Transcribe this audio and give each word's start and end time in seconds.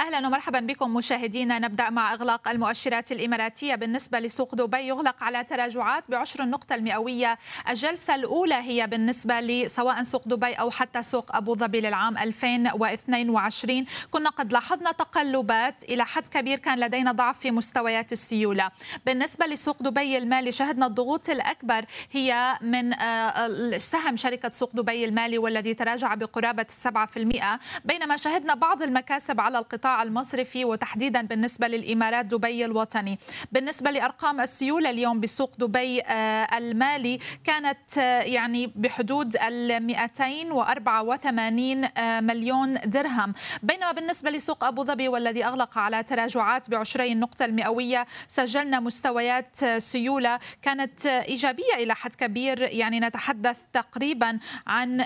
أهلا 0.00 0.26
ومرحبا 0.26 0.60
بكم 0.60 0.94
مشاهدينا. 0.94 1.58
نبدأ 1.58 1.90
مع 1.90 2.12
إغلاق 2.12 2.48
المؤشرات 2.48 3.12
الإماراتية 3.12 3.74
بالنسبة 3.74 4.18
لسوق 4.18 4.54
دبي. 4.54 4.78
يغلق 4.78 5.22
على 5.22 5.44
تراجعات 5.44 6.10
بعشر 6.10 6.42
النقطة 6.42 6.74
المئوية. 6.74 7.38
الجلسة 7.68 8.14
الأولى 8.14 8.54
هي 8.54 8.86
بالنسبة 8.86 9.40
لسواء 9.40 10.02
سوق 10.02 10.28
دبي 10.28 10.52
أو 10.52 10.70
حتى 10.70 11.02
سوق 11.02 11.36
أبو 11.36 11.54
ظبي 11.54 11.80
للعام 11.80 12.18
2022 12.18 13.84
كنا 14.10 14.30
قد 14.30 14.52
لاحظنا 14.52 14.92
تقلبات 14.92 15.84
إلى 15.84 16.04
حد 16.04 16.28
كبير 16.28 16.58
كان 16.58 16.80
لدينا 16.80 17.12
ضعف 17.12 17.38
في 17.38 17.50
مستويات 17.50 18.12
السيولة. 18.12 18.70
بالنسبة 19.06 19.46
لسوق 19.46 19.82
دبي 19.82 20.18
المالي 20.18 20.52
شهدنا 20.52 20.86
الضغوط 20.86 21.30
الأكبر 21.30 21.84
هي 22.12 22.58
من 22.60 22.92
آه، 22.92 23.78
سهم 23.78 24.16
شركة 24.16 24.50
سوق 24.50 24.70
دبي 24.74 25.04
المالي 25.04 25.38
والذي 25.38 25.74
تراجع 25.74 26.14
بقرابة 26.14 26.66
7% 26.84 27.58
بينما 27.84 28.16
شهدنا 28.16 28.54
بعض 28.54 28.82
المكاسب 28.82 29.40
على 29.40 29.58
القطاع 29.58 29.89
المصرفي 30.02 30.64
وتحديدا 30.64 31.22
بالنسبة 31.22 31.68
للإمارات 31.68 32.26
دبي 32.26 32.64
الوطني. 32.64 33.18
بالنسبة 33.52 33.90
لأرقام 33.90 34.40
السيولة 34.40 34.90
اليوم 34.90 35.20
بسوق 35.20 35.56
دبي 35.58 36.00
آه، 36.00 36.58
المالي 36.58 37.18
كانت 37.44 37.98
آه، 37.98 38.22
يعني 38.22 38.72
بحدود 38.76 39.36
ال 39.36 39.86
284 39.86 41.84
آه، 41.84 42.20
مليون 42.20 42.74
درهم. 42.74 43.34
بينما 43.62 43.92
بالنسبة 43.92 44.30
لسوق 44.30 44.64
أبو 44.64 44.84
ظبي 44.84 45.08
والذي 45.08 45.44
أغلق 45.44 45.78
على 45.78 46.02
تراجعات 46.02 46.70
بعشري 46.70 47.12
النقطة 47.12 47.44
المئوية 47.44 48.06
سجلنا 48.28 48.80
مستويات 48.80 49.64
سيولة 49.78 50.38
كانت 50.62 51.06
إيجابية 51.06 51.74
إلى 51.74 51.94
حد 51.94 52.14
كبير. 52.14 52.62
يعني 52.62 53.00
نتحدث 53.00 53.58
تقريبا 53.72 54.38
عن 54.66 54.96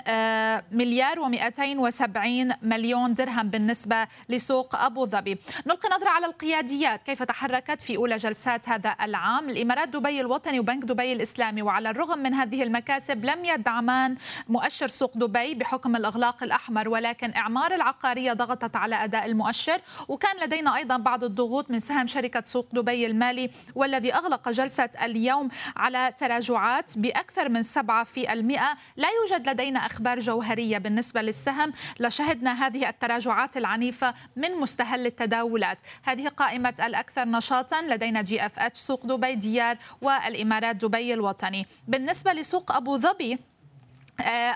مليار 0.72 1.18
و270 1.18 2.54
مليون 2.62 3.14
درهم 3.14 3.48
بالنسبة 3.48 4.06
لسوق 4.28 4.63
أبو 4.74 5.06
ظبي. 5.06 5.38
نلقي 5.66 5.88
نظرة 5.88 6.08
على 6.08 6.26
القياديات. 6.26 7.02
كيف 7.02 7.22
تحركت 7.22 7.82
في 7.82 7.96
أولى 7.96 8.16
جلسات 8.16 8.68
هذا 8.68 8.96
العام 9.00 9.50
الإمارات 9.50 9.88
دبي 9.88 10.20
الوطني 10.20 10.60
وبنك 10.60 10.84
دبي 10.84 11.12
الإسلامي؟ 11.12 11.62
وعلى 11.62 11.90
الرغم 11.90 12.18
من 12.18 12.34
هذه 12.34 12.62
المكاسب 12.62 13.24
لم 13.24 13.44
يدعمان 13.44 14.16
مؤشر 14.48 14.88
سوق 14.88 15.12
دبي 15.16 15.54
بحكم 15.54 15.96
الإغلاق 15.96 16.42
الأحمر 16.42 16.88
ولكن 16.88 17.34
إعمار 17.36 17.74
العقارية 17.74 18.32
ضغطت 18.32 18.76
على 18.76 19.04
أداء 19.04 19.26
المؤشر. 19.26 19.80
وكان 20.08 20.36
لدينا 20.44 20.76
أيضا 20.76 20.96
بعض 20.96 21.24
الضغوط 21.24 21.70
من 21.70 21.80
سهم 21.80 22.06
شركة 22.06 22.42
سوق 22.42 22.66
دبي 22.72 23.06
المالي 23.06 23.50
والذي 23.74 24.14
أغلق 24.14 24.48
جلسة 24.48 24.90
اليوم 25.02 25.48
على 25.76 26.12
تراجعات 26.18 26.98
بأكثر 26.98 27.48
من 27.48 27.62
7 27.62 28.04
في 28.04 28.32
المئة. 28.32 28.76
لا 28.96 29.08
يوجد 29.10 29.48
لدينا 29.48 29.86
أخبار 29.86 30.18
جوهرية 30.18 30.78
بالنسبة 30.78 31.22
للسهم. 31.22 31.72
لشهدنا 32.00 32.66
هذه 32.66 32.88
التراجعات 32.88 33.56
العنيفة 33.56 34.14
من 34.36 34.53
مستهل 34.54 35.06
التداولات. 35.06 35.78
هذه 36.02 36.28
قائمة 36.28 36.74
الأكثر 36.84 37.24
نشاطا 37.24 37.82
لدينا 37.82 38.22
GFH 38.22 38.78
سوق 38.78 39.06
دبي 39.06 39.34
ديار 39.34 39.76
والإمارات 40.02 40.76
دبي 40.76 41.14
الوطني. 41.14 41.66
بالنسبة 41.88 42.32
لسوق 42.32 42.72
أبو 42.72 42.98
ظبي 42.98 43.38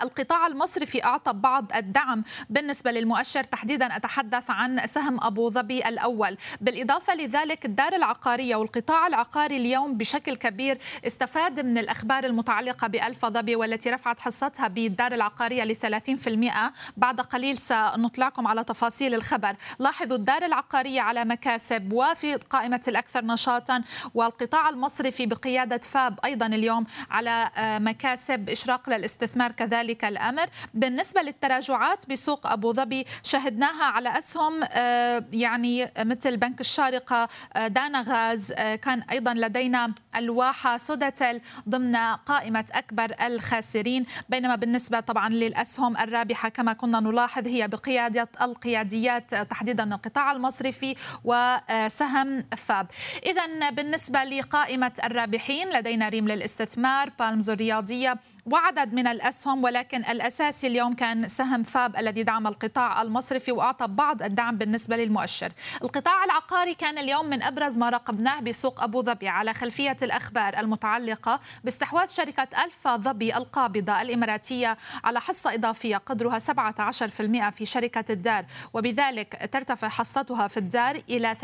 القطاع 0.03 0.47
المصرفي 0.47 1.05
أعطى 1.05 1.33
بعض 1.33 1.73
الدعم 1.77 2.25
بالنسبة 2.51 2.91
للمؤشر. 2.91 3.45
تحديدا 3.45 3.97
أتحدث 3.97 4.51
عن 4.51 4.87
سهم 4.87 5.25
أبو 5.25 5.51
ظبي 5.51 5.89
الأول. 5.89 6.37
بالإضافة 6.61 7.15
لذلك 7.15 7.65
الدار 7.65 7.93
العقارية 7.93 8.57
والقطاع 8.57 9.07
العقاري 9.07 9.57
اليوم 9.57 9.97
بشكل 9.97 10.37
كبير 10.37 10.79
استفاد 11.07 11.61
من 11.61 11.79
الأخبار 11.79 12.25
المتعلقة 12.25 12.87
بالفا 12.87 13.29
ظبي 13.29 13.57
والتي 13.57 13.91
رفعت 13.91 14.21
حصتها 14.21 14.69
بالدار 14.69 15.13
العقارية 15.13 15.65
ل 15.65 15.77
30% 15.77 16.73
بعد 16.97 17.21
قليل 17.21 17.59
سنطلعكم 17.59 18.47
على 18.47 18.65
تفاصيل 18.65 19.15
الخبر. 19.15 19.57
لاحظوا 19.79 20.17
الدار 20.17 20.45
العقارية 20.45 21.01
على 21.01 21.25
مكاسب 21.25 21.93
وفي 21.93 22.35
قائمة 22.35 22.81
الأكثر 22.89 23.25
نشاطا 23.25 23.83
والقطاع 24.15 24.69
المصرفي 24.69 25.27
بقيادة 25.27 25.79
فاب 25.79 26.19
أيضا 26.25 26.47
اليوم 26.47 26.87
على 27.11 27.51
آه، 27.57 27.79
مكاسب 27.79 28.51
إشراق 28.51 28.91
للاستثمار 28.91 29.48
استمر 29.49 29.53
كذلك 29.53 30.05
الأمر. 30.05 30.47
بالنسبة 30.75 31.23
للتراجعات 31.23 32.09
بسوق 32.09 32.47
أبو 32.47 32.73
ظبي 32.73 33.07
شهدناها 33.23 33.85
على 33.85 34.19
أسهم 34.19 34.61
آه، 34.73 35.25
يعني 35.33 35.91
مثل 35.99 36.37
بنك 36.37 36.61
الشارقة 36.61 37.29
آه، 37.57 37.69
دانا 37.69 38.05
غاز 38.09 38.53
آه، 38.53 38.75
كان 38.75 39.03
أيضا 39.03 39.35
لدينا 39.35 39.95
الواحة 40.17 40.77
سوداتل 40.77 41.41
ضمن 41.69 41.97
قائمة 42.27 42.65
أكبر 42.73 43.15
الخاسرين. 43.27 44.07
بينما 44.29 44.57
بالنسبة 44.57 45.01
طبعا 45.01 45.29
للأسهم 45.29 45.97
الرابحة 45.97 46.49
كما 46.49 46.73
كنا 46.73 47.01
نلاحظ 47.01 47.47
هي 47.47 47.69
بقيادة 47.69 48.29
القياديات 48.43 49.35
تحديدا 49.35 49.95
القطاع 49.95 50.33
المصرفي 50.33 50.97
وسهم 51.25 52.45
فاب. 52.57 52.87
اذا 53.27 53.71
بالنسبة 53.71 54.25
لقائمة 54.25 54.93
الرابحين 55.05 55.69
لدينا 55.71 56.09
ريم 56.09 56.29
للاستثمار 56.29 57.11
بالمز 57.19 57.51
الرياضية 57.51 58.19
وعدد 58.53 58.93
من 58.95 59.07
الأسهم 59.07 59.65
ولكن 59.65 60.05
الأساسي 60.05 60.67
اليوم 60.67 60.93
كان 60.93 61.29
سهم 61.29 61.63
فاب 61.63 61.97
الذي 61.97 62.23
دعم 62.23 62.47
القطاع 62.47 63.03
المصرفي 63.03 63.53
وأعطى 63.53 63.87
بعض 63.87 64.23
الدعم 64.23 64.57
بالنسبة 64.57 64.97
للمؤشر. 64.97 65.53
القطاع 65.83 66.25
العقاري 66.25 66.75
كان 66.75 66.99
اليوم 66.99 67.27
من 67.27 67.43
أبرز 67.43 67.79
ما 67.79 67.91
راقبناه 67.91 68.41
بسوق 68.41 68.83
أبو 68.83 69.03
ظبي. 69.03 69.29
على 69.29 69.55
خلفية 69.55 69.97
الأخبار 70.03 70.59
المتعلقة 70.59 71.41
باستحواذ 71.65 72.09
شركة 72.09 72.65
ألفا 72.65 72.97
ظبي 72.97 73.37
القابضة 73.37 74.03
الإماراتية 74.03 74.77
على 75.05 75.21
حصة 75.21 75.55
إضافية 75.55 75.97
قدرها 75.97 76.39
17% 76.39 77.51
في 77.51 77.67
شركة 77.67 78.13
الدار 78.13 78.45
وبذلك 78.75 79.49
ترتفع 79.53 79.89
حصتها 79.89 80.49
في 80.49 80.57
الدار 80.57 81.03
إلى 81.09 81.35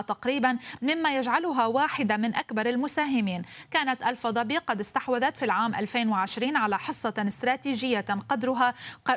تقريبا 0.00 0.58
مما 0.82 1.16
يجعلها 1.16 1.66
واحدة 1.66 2.16
من 2.16 2.34
أكبر 2.34 2.66
المساهمين. 2.66 3.42
كانت 3.70 4.02
ألفا 4.02 4.30
ظبي 4.30 4.58
قد 4.58 4.80
استحوذت 4.80 5.36
في 5.36 5.44
العام 5.44 5.74
2020 5.74 6.23
2020 6.24 6.56
على 6.56 6.78
حصة 6.78 7.14
استراتيجية 7.18 8.00
قدرها 8.28 8.74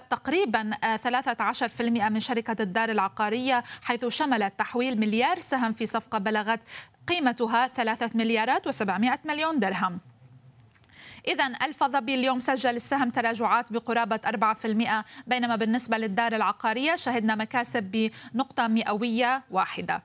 تقريبا 0.10 0.72
13% 0.98 1.82
من 1.82 2.20
شركة 2.20 2.62
الدار 2.64 2.90
العقارية 2.90 3.64
حيث 3.82 4.06
شملت 4.06 4.54
تحويل 4.60 5.00
مليار 5.00 5.40
سهم 5.40 5.74
في 5.74 5.86
صفقة 5.86 6.18
بلغت 6.18 6.60
قيمتها 7.08 7.68
3 7.68 8.10
مليارات 8.16 8.68
و700 8.68 9.26
مليون 9.26 9.60
درهم. 9.60 10.00
إذا 11.28 11.48
الفضبي 11.48 12.16
اليوم 12.16 12.40
سجل 12.40 12.76
السهم 12.76 13.10
تراجعات 13.10 13.74
بقرابة 13.74 14.20
4% 14.26 15.04
بينما 15.28 15.56
بالنسبة 15.56 15.98
للدار 15.98 16.36
العقارية 16.36 16.96
شهدنا 16.96 17.36
مكاسب 17.36 17.84
بنقطة 18.34 18.68
مئوية 18.68 19.44
واحدة. 19.52 20.04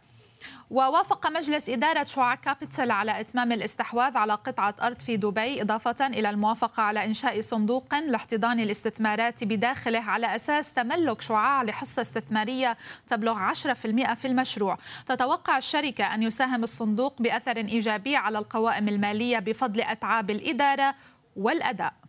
ووافق 0.71 1.31
مجلس 1.31 1.69
إدارة 1.69 2.05
شعاع 2.05 2.35
كابيتال 2.35 2.91
على 2.91 3.21
إتمام 3.21 3.53
الاستحواذ 3.53 4.17
على 4.17 4.35
قطعة 4.35 4.75
أرض 4.83 5.01
في 5.01 5.17
دبي 5.17 5.63
إضافة 5.63 6.07
إلى 6.07 6.31
الموافقة 6.31 6.83
على 6.83 7.05
إنشاء 7.05 7.41
صندوق 7.41 7.95
لاحتضان 7.95 8.61
الاستثمارات 8.61 9.45
بداخله 9.45 10.01
على 10.01 10.35
أساس 10.35 10.73
تملك 10.73 11.21
شعاع 11.21 11.63
لحصة 11.63 12.03
استثمارية 12.03 12.77
تبلغ 13.07 13.39
10% 13.53 14.15
في 14.15 14.25
المشروع. 14.25 14.79
تتوقع 15.07 15.59
الشركة 15.59 16.15
أن 16.15 16.23
يساهم 16.23 16.63
الصندوق 16.63 17.23
بأثر 17.23 17.57
إيجابي 17.57 18.17
على 18.17 18.39
القوائم 18.39 18.89
المالية 18.89 19.39
بفضل 19.39 19.81
أتعاب 19.81 20.31
الإدارة 20.31 20.95
والأداء. 21.37 22.02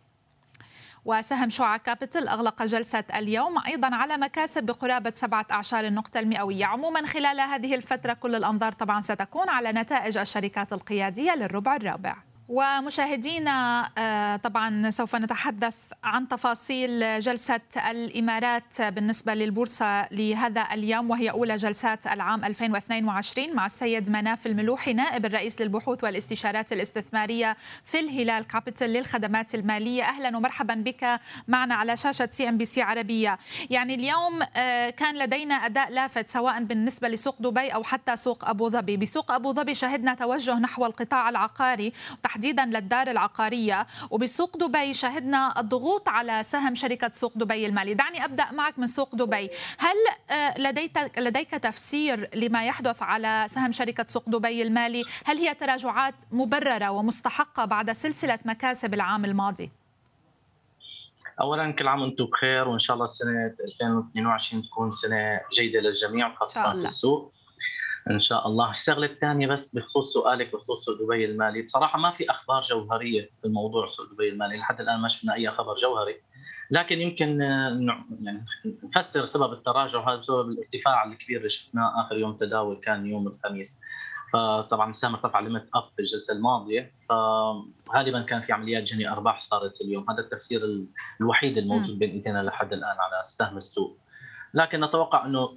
وسهم 1.04 1.50
شعاع 1.50 1.76
كابيتال 1.76 2.28
أغلق 2.28 2.62
جلسة 2.62 3.04
اليوم 3.14 3.54
أيضا 3.66 3.94
على 3.94 4.16
مكاسب 4.16 4.66
بقرابة 4.66 5.10
سبعة 5.10 5.46
أعشار 5.50 5.86
النقطة 5.86 6.20
المئوية. 6.20 6.64
عموما 6.64 7.06
خلال 7.06 7.40
هذه 7.40 7.74
الفترة 7.74 8.12
كل 8.12 8.34
الأنظار 8.34 8.72
طبعا 8.72 9.00
ستكون 9.00 9.48
على 9.48 9.72
نتائج 9.72 10.18
الشركات 10.18 10.72
القيادية 10.72 11.34
للربع 11.34 11.76
الرابع. 11.76 12.16
ومشاهدينا 12.48 13.90
آه، 13.98 14.36
طبعا 14.36 14.90
سوف 14.90 15.16
نتحدث 15.16 15.76
عن 16.04 16.28
تفاصيل 16.28 17.20
جلسة 17.20 17.60
الإمارات 17.90 18.82
بالنسبة 18.82 19.34
للبورصة 19.34 20.08
لهذا 20.12 20.66
اليوم 20.72 21.10
وهي 21.10 21.30
أولى 21.30 21.56
جلسات 21.56 22.06
العام 22.06 22.44
2022 22.44 23.54
مع 23.54 23.66
السيد 23.66 24.10
مناف 24.10 24.46
الملوحي 24.46 24.92
نائب 24.92 25.26
الرئيس 25.26 25.60
للبحوث 25.60 26.04
والاستشارات 26.04 26.72
الاستثمارية 26.72 27.56
في 27.84 28.00
الهلال 28.00 28.46
كابيتال 28.46 28.90
للخدمات 28.90 29.54
المالية. 29.54 30.02
أهلا 30.02 30.36
ومرحبا 30.36 30.74
بك 30.74 31.20
معنا 31.48 31.74
على 31.74 31.96
شاشة 31.96 32.28
CNBC 32.30 32.82
عربية. 32.82 33.38
يعني 33.70 33.94
اليوم 33.94 34.40
آه، 34.56 34.90
كان 34.90 35.18
لدينا 35.18 35.54
أداء 35.54 35.90
لافت 35.90 36.28
سواء 36.28 36.64
بالنسبة 36.64 37.08
لسوق 37.08 37.36
دبي 37.40 37.68
أو 37.68 37.82
حتى 37.82 38.16
سوق 38.16 38.48
أبو 38.48 38.68
ظبي. 38.68 38.96
بسوق 38.96 39.32
أبو 39.32 39.52
ظبي 39.52 39.74
شهدنا 39.74 40.14
توجه 40.14 40.54
نحو 40.58 40.86
القطاع 40.86 41.28
العقاري 41.28 41.92
تحديدا 42.34 42.64
للدار 42.64 43.10
العقارية. 43.10 43.86
وبسوق 44.10 44.56
دبي 44.56 44.94
شهدنا 44.94 45.60
الضغوط 45.60 46.08
على 46.08 46.42
سهم 46.42 46.74
شركة 46.74 47.10
سوق 47.12 47.32
دبي 47.38 47.66
المالي. 47.66 47.94
دعني 47.94 48.24
أبدأ 48.24 48.52
معك 48.52 48.78
من 48.78 48.86
سوق 48.86 49.14
دبي. 49.14 49.50
هل 49.78 49.96
آه، 50.30 50.58
لديك, 50.58 51.18
لديك 51.18 51.50
تفسير 51.50 52.28
لما 52.34 52.66
يحدث 52.66 53.02
على 53.02 53.44
سهم 53.48 53.72
شركة 53.72 54.04
سوق 54.04 54.28
دبي 54.28 54.62
المالي؟ 54.62 55.04
هل 55.26 55.36
هي 55.38 55.54
تراجعات 55.54 56.14
مبررة 56.32 56.90
ومستحقة 56.90 57.64
بعد 57.64 57.92
سلسلة 57.92 58.38
مكاسب 58.44 58.94
العام 58.94 59.24
الماضي؟ 59.24 59.70
اولا 61.40 61.70
كل 61.70 61.88
عام 61.88 62.02
وأنتم 62.02 62.24
بخير 62.24 62.68
وإن 62.68 62.78
شاء 62.78 62.94
الله 62.94 63.06
سنه 63.06 63.54
2022 63.64 64.62
تكون 64.62 64.90
سنة 64.90 65.40
جيدة 65.56 65.80
للجميع 65.80 66.34
خاصة 66.34 66.72
في 66.72 66.78
السوق. 66.78 67.32
إن 68.10 68.20
شاء 68.20 68.46
الله. 68.46 68.70
الشغلة 68.70 69.06
الثانية 69.06 69.46
بس 69.46 69.74
بخصوص 69.74 70.12
سؤالك 70.12 70.52
بخصوص 70.52 70.84
سوق 70.84 71.02
دبي 71.02 71.24
المالي. 71.24 71.62
بصراحة 71.62 71.98
ما 71.98 72.10
في 72.10 72.30
أخبار 72.30 72.62
جوهرية 72.62 73.30
في 73.40 73.44
الموضوع 73.44 73.86
سوق 73.86 74.12
دبي 74.12 74.28
المالي. 74.28 74.56
لحد 74.56 74.80
الآن 74.80 75.00
ما 75.00 75.08
شفنا 75.08 75.34
أي 75.34 75.50
خبر 75.50 75.74
جوهري. 75.74 76.20
لكن 76.70 77.00
يمكن 77.00 77.40
يعني 77.40 78.44
نفسر 78.96 79.24
سبب 79.24 79.52
التراجع. 79.52 80.08
هذا 80.08 80.16
بسبب 80.16 80.48
الارتفاع 80.48 81.04
الكبير 81.04 81.38
اللي 81.38 81.50
شفناه 81.50 82.00
آخر 82.00 82.16
يوم 82.18 82.36
تداول 82.36 82.76
كان 82.76 83.06
يوم 83.06 83.26
الخميس. 83.26 83.80
فطبعا 84.32 84.90
السهم 84.90 85.14
ارتفع 85.14 85.40
ليمت 85.40 85.68
أب 85.74 85.84
في 85.96 86.02
الجلسة 86.02 86.34
الماضية. 86.34 86.92
فغالبا 87.08 88.20
كان 88.20 88.42
في 88.42 88.52
عمليات 88.52 88.82
جني 88.82 89.12
أرباح 89.12 89.40
صارت 89.40 89.80
اليوم. 89.80 90.10
هذا 90.10 90.20
التفسير 90.20 90.86
الوحيد 91.20 91.58
الموجود 91.58 91.98
بين 91.98 92.10
إيدينا 92.10 92.42
لحد 92.42 92.72
الآن 92.72 92.96
على 92.98 93.22
سهم 93.24 93.58
السوق. 93.58 93.98
لكن 94.54 94.84
نتوقع 94.84 95.26
إنه 95.26 95.54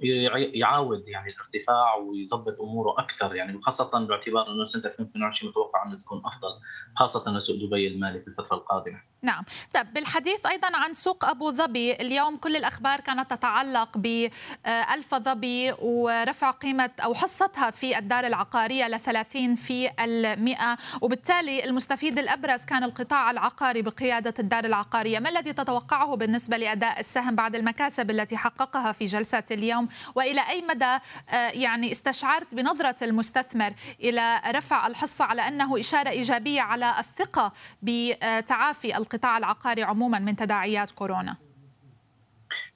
يعاود 0.54 1.08
يعني 1.08 1.30
الارتفاع 1.32 1.94
ويظبط 1.94 2.60
أموره 2.60 2.94
أكثر 2.98 3.34
يعني 3.34 3.62
خاصة 3.62 4.06
باعتبار 4.06 4.50
إنه 4.50 4.66
سنة 4.66 4.84
2022 4.84 5.50
متوقع 5.50 5.86
إنه 5.86 5.96
تكون 5.96 6.18
أفضل 6.18 6.50
خاصة 6.96 7.30
لسوق 7.30 7.56
دبي 7.56 7.88
المالي 7.88 8.20
في 8.20 8.28
الفترة 8.28 8.56
القادمة. 8.56 9.00
نعم، 9.22 9.44
طيب 9.74 9.94
بالحديث 9.94 10.46
أيضا 10.46 10.68
عن 10.74 10.94
سوق 10.94 11.24
أبو 11.24 11.50
ظبي، 11.50 11.92
اليوم 11.92 12.36
كل 12.36 12.56
الأخبار 12.56 13.00
كانت 13.00 13.30
تتعلق 13.30 13.98
بالفا 13.98 15.18
ظبي 15.18 15.72
ورفع 15.78 16.50
قيمة 16.50 16.90
أو 17.04 17.14
حصتها 17.14 17.70
في 17.70 17.98
الدار 17.98 18.26
العقارية 18.26 18.88
ل 18.88 19.00
30 19.00 19.54
في 19.54 19.90
المئة. 20.00 20.78
وبالتالي 21.00 21.64
المستفيد 21.64 22.18
الأبرز 22.18 22.64
كان 22.64 22.84
القطاع 22.84 23.30
العقاري 23.30 23.82
بقيادة 23.82 24.34
الدار 24.38 24.64
العقارية، 24.64 25.18
ما 25.18 25.28
الذي 25.28 25.52
تتوقعه 25.52 26.16
بالنسبة 26.16 26.56
لأداء 26.56 27.00
السهم 27.00 27.34
بعد 27.34 27.54
المكاسب 27.54 28.10
التي 28.10 28.36
حققها 28.36 28.92
في 28.92 29.04
جلسة 29.04 29.44
اليوم؟ 29.50 29.88
وإلى 30.14 30.48
أي 30.48 30.62
مدى 30.68 30.98
آه، 31.28 31.48
يعني 31.50 31.92
استشعرت 31.92 32.54
بنظرة 32.54 32.96
المستثمر 33.02 33.74
إلى 34.00 34.40
رفع 34.46 34.86
الحصة 34.86 35.24
على 35.24 35.48
أنه 35.48 35.80
إشارة 35.80 36.08
إيجابية 36.08 36.60
على 36.60 36.94
الثقة 36.98 37.52
بتعافي 37.82 38.96
القطاع 39.08 39.38
العقاري 39.38 39.82
عموما 39.82 40.18
من 40.18 40.36
تداعيات 40.36 40.90
كورونا؟ 40.90 41.36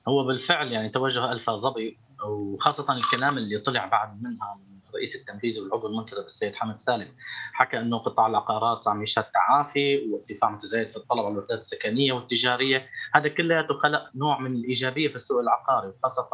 هو 0.09 0.25
بالفعل 0.25 0.73
يعني 0.73 0.89
توجه 0.89 1.33
ألفا 1.33 1.57
ظبي 1.57 1.99
وخاصة 2.27 2.93
الكلام 2.93 3.39
اللي 3.39 3.59
طلع 3.59 3.87
بعد 3.87 4.23
منها 4.23 4.59
الرئيس 4.89 5.17
التنفيذي 5.17 5.61
والعضو 5.61 5.87
المنتدب 5.87 6.25
السيد 6.25 6.55
حمد 6.55 6.79
سالم 6.79 7.09
حكى 7.53 7.79
إنه 7.79 7.99
قطاع 7.99 8.27
العقارات 8.27 8.89
عم 8.89 9.03
يشهد 9.03 9.25
تعافي 9.25 10.11
وارتفاع 10.11 10.51
متزايد 10.51 10.91
في 10.91 10.97
الطلب 10.97 11.19
على 11.19 11.33
الوحدات 11.33 11.61
السكنية 11.61 12.13
والتجارية، 12.13 12.87
هذا 13.15 13.29
كلياته 13.29 13.75
خلق 13.75 14.11
نوع 14.15 14.41
من 14.41 14.55
الإيجابية 14.55 15.09
في 15.09 15.17
السوق 15.17 15.41
العقاري 15.41 15.89
وخاصة 15.89 16.29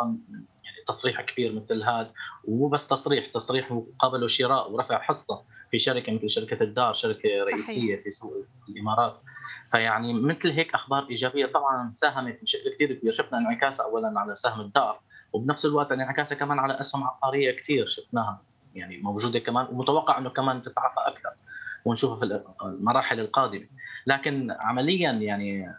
يعني 0.64 0.76
تصريح 0.88 1.20
كبير 1.20 1.52
مثل 1.52 1.82
هذا. 1.82 2.12
ومو 2.44 2.68
بس 2.68 2.86
تصريح 2.86 3.26
تصريح 3.26 3.72
مقابل 3.72 4.30
شراء 4.30 4.70
ورفع 4.70 5.02
حصة 5.02 5.44
في 5.70 5.78
شركة 5.78 6.12
مثل 6.12 6.30
شركة 6.30 6.62
الدار 6.62 6.94
شركة 6.94 7.28
رئيسية 7.28 7.94
صحيح. 7.94 8.04
في 8.04 8.10
سوق 8.10 8.32
الإمارات. 8.68 9.22
فيعني 9.70 10.14
مثل 10.14 10.50
هيك 10.50 10.74
أخبار 10.74 11.06
إيجابية 11.10 11.46
طبعا 11.46 11.92
ساهمت 11.94 12.42
بشكل 12.42 12.74
كثير 12.74 12.92
كبير. 12.92 13.12
شفنا 13.12 13.38
انعكاس 13.38 13.80
اولا 13.80 14.20
على 14.20 14.36
سهم 14.36 14.60
الدار 14.60 15.00
وبنفس 15.32 15.64
الوقت 15.64 15.92
انعكاسها 15.92 16.38
كمان 16.38 16.58
على 16.58 16.80
أسهم 16.80 17.04
عقارية 17.04 17.56
كثير 17.56 17.88
شفناها 17.88 18.42
يعني 18.74 18.96
موجودة 18.96 19.38
كمان 19.38 19.66
ومتوقع 19.70 20.18
إنه 20.18 20.30
كمان 20.30 20.62
تتعافى 20.62 21.00
أكثر 21.06 21.30
ونشوفها 21.84 22.16
في 22.16 22.42
المراحل 22.62 23.20
القادمة. 23.20 23.66
لكن 24.06 24.50
عمليا 24.60 25.10
يعني 25.12 25.74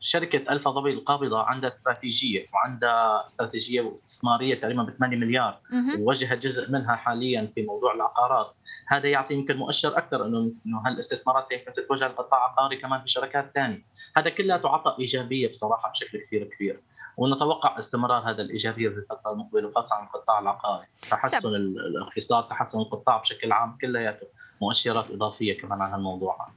شركة 0.00 0.52
ألفا 0.52 0.70
ظبي 0.70 0.92
القابضة 0.92 1.42
عندها 1.42 1.68
استراتيجية 1.68 2.46
وعندها 2.54 3.26
استراتيجية 3.26 3.92
استثماريه 3.94 4.60
تقريبا 4.60 4.82
ب 4.82 4.90
8 4.90 5.16
مليار 5.16 5.60
ووجهت 5.98 6.38
جزء 6.38 6.72
منها 6.72 6.96
حاليا 6.96 7.52
في 7.54 7.62
موضوع 7.62 7.94
العقارات. 7.94 8.54
هذا 8.88 9.08
يعطي 9.08 9.34
يمكن 9.34 9.56
مؤشر 9.56 9.98
أكثر 9.98 10.26
انه 10.26 10.52
إنه 10.66 10.82
هالاستثمارات 10.86 11.52
يمكن 11.52 11.72
تتوجه 11.72 12.08
للقطاع 12.08 12.38
العقاري 12.38 12.76
كمان 12.76 13.02
في 13.02 13.08
شركات 13.08 13.50
ثانية. 13.54 13.82
هذا 14.16 14.30
كلها 14.30 14.56
تعطى 14.56 14.96
إيجابية 14.98 15.52
بصراحة 15.52 15.90
بشكل 15.90 16.18
كثير 16.18 16.44
كبير. 16.44 16.80
ونتوقع 17.16 17.78
استمرار 17.78 18.30
هذا 18.30 18.42
الإيجابية 18.42 18.88
في 18.88 18.96
الفترة 18.96 19.32
المقبلة 19.32 19.68
وخاصه 19.68 19.94
عن 19.94 20.06
القطاع 20.06 20.38
العقاري، 20.38 20.86
تحسن 21.10 21.54
الاقتصاد، 21.54 22.48
تحسن 22.48 22.78
القطاع 22.78 23.16
بشكل 23.16 23.52
عام 23.52 23.78
كلياته 23.80 24.26
مؤشرات 24.60 25.10
إضافية 25.10 25.60
كمان 25.60 25.82
عن 25.82 25.92
هالموضوع 25.92 26.48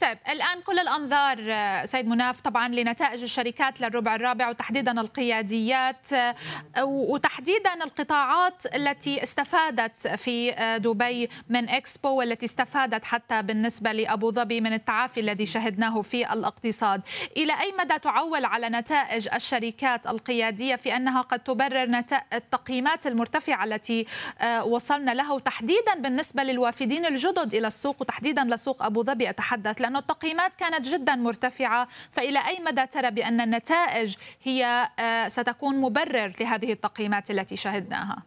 طيب 0.00 0.18
الآن 0.28 0.60
كل 0.66 0.78
الأنظار 0.78 1.36
سيد 1.86 2.08
مناف 2.08 2.40
طبعا 2.40 2.68
لنتائج 2.68 3.22
الشركات 3.22 3.80
للربع 3.80 4.14
الرابع 4.14 4.48
وتحديدا 4.48 5.00
القياديات 5.00 6.06
وتحديدا 6.82 7.84
القطاعات 7.84 8.74
التي 8.74 9.22
استفادت 9.22 10.08
في 10.08 10.50
دبي 10.82 11.28
من 11.48 11.68
إكسبو 11.68 12.08
والتي 12.08 12.46
استفادت 12.46 13.04
حتى 13.04 13.42
بالنسبة 13.42 13.92
لأبو 13.92 14.32
ظبي 14.32 14.60
من 14.60 14.72
التعافي 14.72 15.20
الذي 15.20 15.46
شهدناه 15.46 16.02
في 16.02 16.32
الاقتصاد. 16.32 17.02
إلى 17.36 17.52
أي 17.60 17.74
مدى 17.78 17.98
تعول 17.98 18.44
على 18.44 18.68
نتائج 18.68 19.28
الشركات 19.34 20.06
القيادية 20.06 20.76
في 20.76 20.96
أنها 20.96 21.20
قد 21.20 21.38
تبرر 21.38 22.02
التقييمات 22.32 23.06
المرتفعة 23.06 23.64
التي 23.64 24.06
وصلنا 24.64 25.14
لها 25.14 25.32
وتحديدا 25.32 25.94
بالنسبة 25.94 26.42
للوافدين 26.42 27.06
الجدد 27.06 27.54
إلى 27.54 27.66
السوق 27.66 27.96
وتحديدا 28.00 28.44
لسوق 28.44 28.82
أبو 28.82 29.02
ظبي؟ 29.02 29.30
أتحدث 29.30 29.80
لأن 29.88 29.96
التقييمات 29.96 30.54
كانت 30.54 30.88
جدا 30.88 31.16
مرتفعة. 31.16 31.88
فإلى 32.10 32.38
أي 32.38 32.58
مدى 32.66 32.86
ترى 32.86 33.10
بأن 33.10 33.40
النتائج 33.40 34.16
هي 34.42 34.88
آه، 34.98 35.28
ستكون 35.28 35.80
مبرر 35.80 36.32
لهذه 36.40 36.72
التقييمات 36.72 37.30
التي 37.30 37.56
شهدناها؟ 37.56 38.22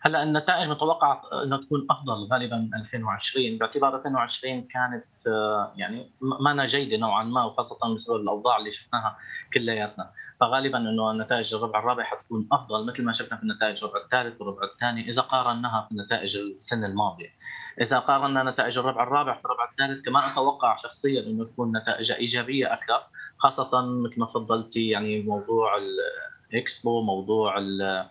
هلا 0.00 0.22
النتائج 0.22 0.68
متوقع 0.68 1.22
إنها 1.44 1.58
تكون 1.58 1.86
أفضل 1.90 2.32
غالبا 2.32 2.70
2020 2.74 3.58
باعتبار 3.58 3.96
2020 3.96 4.62
كانت 4.62 5.04
آه، 5.26 5.72
يعني 5.76 6.10
ما 6.20 6.66
جيدة 6.66 6.96
نوعا 6.96 7.24
ما 7.24 7.44
وخاصة 7.44 7.94
بسبب 7.94 8.16
الأوضاع 8.16 8.56
اللي 8.56 8.72
شفناها 8.72 9.18
كلياتنا. 9.54 10.10
فغالبا 10.40 10.78
إنه 10.78 11.10
النتائج 11.10 11.54
الربع 11.54 11.78
الرابع 11.78 12.04
حتكون 12.04 12.48
أفضل 12.52 12.86
مثل 12.86 13.04
ما 13.04 13.12
شفنا 13.12 13.36
في 13.36 13.42
النتائج 13.42 13.84
الربع 13.84 14.00
الثالث 14.04 14.40
والربع 14.40 14.64
الثاني 14.64 15.08
إذا 15.10 15.22
قارناها 15.22 15.86
في 15.88 15.94
نتائج 15.94 16.36
السنة 16.36 16.86
الماضية. 16.86 17.28
إذا 17.80 17.98
قارنا 17.98 18.50
نتائج 18.50 18.78
الربع 18.78 19.02
الرابع 19.02 19.34
في 19.34 19.44
الربع 19.44 19.70
الثالث 19.70 20.04
كمان 20.04 20.30
أتوقع 20.30 20.76
شخصيا 20.76 21.22
إنه 21.22 21.44
تكون 21.44 21.76
نتائجها 21.76 22.16
إيجابية 22.16 22.72
أكثر 22.72 23.02
خاصة 23.38 23.70
مثل 23.82 24.20
ما 24.20 24.26
تفضلتي 24.26 24.88
يعني 24.88 25.22
موضوع 25.22 25.70
الاكسبو 26.52 27.02
موضوع 27.02 27.58
ال 27.58 28.08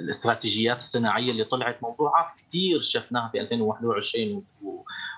الاستراتيجيات 0.00 0.76
الصناعية 0.76 1.30
اللي 1.30 1.44
طلعت 1.44 1.82
موضوعات 1.82 2.26
كثير 2.38 2.80
شفناها 2.80 3.28
في 3.28 3.40
2021 3.40 4.44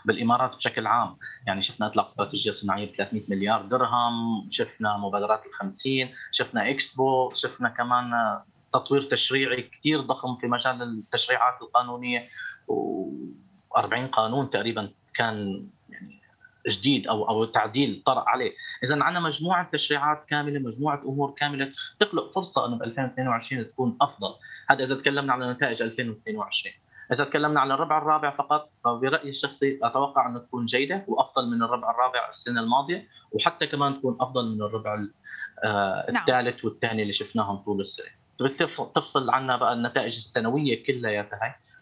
بالامارات 0.05 0.57
بشكل 0.57 0.87
عام. 0.87 1.17
يعني 1.47 1.63
شفنا 1.63 1.87
إطلاق 1.87 2.05
استراتيجية 2.05 2.51
صناعية 2.51 2.93
ب 2.93 2.95
300 2.95 3.23
مليار 3.29 3.63
درهم 3.63 4.47
شفنا 4.51 4.97
مبادرات 4.97 5.47
ال 5.47 5.55
50 5.55 6.09
شفنا 6.33 6.71
إكسبو 6.71 7.31
شفنا 7.35 7.69
كمان 7.69 8.41
تطوير 8.73 9.03
تشريعي 9.03 9.63
كثير 9.63 10.01
ضخم 10.01 10.37
في 10.37 10.47
مجال 10.47 10.83
التشريعات 10.83 11.63
القانونية. 11.63 12.29
و40 13.77 14.11
قانون 14.13 14.51
تقريبا 14.51 14.91
كان 15.15 15.67
يعني 15.89 16.23
جديد 16.69 17.07
أو 17.07 17.29
أو 17.29 17.45
تعديل 17.45 18.03
طرأ 18.07 18.25
عليه، 18.27 18.53
اذا 18.85 19.03
عندنا 19.03 19.21
مجموعة 19.21 19.71
تشريعات 19.73 20.25
كاملة، 20.29 20.59
مجموعة 20.59 21.03
أمور 21.05 21.35
كاملة 21.39 21.69
تخلق 22.01 22.33
فرصة 22.33 22.67
إنه 22.67 22.77
ب 22.77 22.83
2022 22.83 23.65
تكون 23.65 23.97
أفضل، 24.01 24.35
هذا 24.71 24.85
إذا 24.85 24.95
تكلمنا 24.95 25.33
على 25.33 25.53
نتائج 25.53 25.83
2022 25.83 26.75
إذا 27.13 27.25
تكلمنا 27.25 27.61
على 27.61 27.75
الربع 27.75 27.99
الرابع 27.99 28.31
فقط 28.31 28.75
فبرايي 28.85 29.29
الشخصي 29.29 29.79
أتوقع 29.83 30.29
أنه 30.29 30.39
تكون 30.39 30.67
جيدة 30.67 31.05
وأفضل 31.09 31.51
من 31.51 31.63
الربع 31.63 31.91
الرابع 31.91 32.29
السنة 32.31 32.61
الماضية 32.61 33.09
وحتى 33.33 33.67
كمان 33.67 33.99
تكون 33.99 34.17
أفضل 34.21 34.55
من 34.55 34.63
الربع 34.63 35.05
آه، 35.65 36.07
نعم. 36.13 36.23
الثالث 36.23 36.65
والثاني 36.65 37.03
اللي 37.03 37.13
شفناهم 37.13 37.57
طول 37.57 37.81
السنة. 37.81 38.07
تفصل 38.95 39.31
عنا 39.31 39.57
بقى 39.57 39.73
النتائج 39.73 40.17
السنوية 40.17 40.85
كلها 40.85 41.11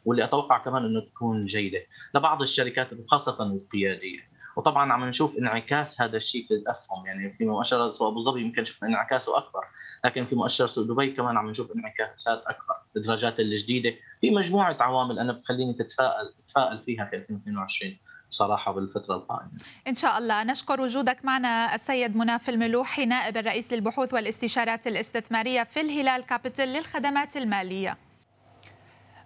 واللي 0.05 0.25
أتوقع 0.25 0.59
كمان 0.59 0.85
إنه 0.85 1.01
تكون 1.01 1.47
جيدة 1.47 1.81
لبعض 2.15 2.43
الشركات 2.43 2.89
خاصه 3.11 3.43
القياديه 3.43 4.31
وطبعا 4.57 4.93
عم 4.93 5.05
نشوف 5.05 5.39
انعكاس 5.39 6.01
هذا 6.01 6.17
الشيء 6.17 6.47
في 6.49 6.55
الأسهم. 6.55 7.07
يعني 7.07 7.35
في 7.39 7.45
مؤشر 7.45 7.93
سوق 7.93 8.09
أبو 8.09 8.25
ظبي 8.25 8.41
يمكن 8.41 8.65
شفنا 8.65 8.89
انعكاسه 8.89 9.39
أكبر 9.39 9.65
لكن 10.05 10.27
في 10.27 10.35
مؤشر 10.35 10.67
سوق 10.67 10.85
دبي 10.85 11.13
كمان 11.13 11.37
عم 11.37 11.51
نشوف 11.51 11.73
انعكاسات 11.77 12.43
أكبر 12.47 12.75
الدرجات 12.97 13.41
الجديده 13.41 13.95
في 14.21 14.31
مجموعة 14.31 14.77
عوامل 14.81 15.19
أنا 15.19 15.33
بخليني 15.33 15.73
تتفائل 15.73 16.35
تتفائل 16.47 16.79
فيها 16.87 17.05
في 17.05 17.17
2022 17.17 17.97
صراحة 18.31 18.73
بالفترة 18.73 19.15
القادمة. 19.15 19.51
إن 19.89 19.95
شاء 19.95 20.19
الله. 20.19 20.45
نشكر 20.45 20.81
وجودك 20.81 21.25
معنا 21.25 21.75
السيد 21.75 22.17
مناف 22.17 22.49
الملوحي 22.49 23.07
نائب 23.07 23.37
الرئيس 23.37 23.73
للبحوث 23.73 24.15
والاستشارات 24.15 24.87
الاستثمارية 24.87 25.63
في 25.63 25.81
الهلال 25.81 26.27
كابيتال 26.27 26.69
للخدمات 26.69 27.37
المالية. 27.37 27.97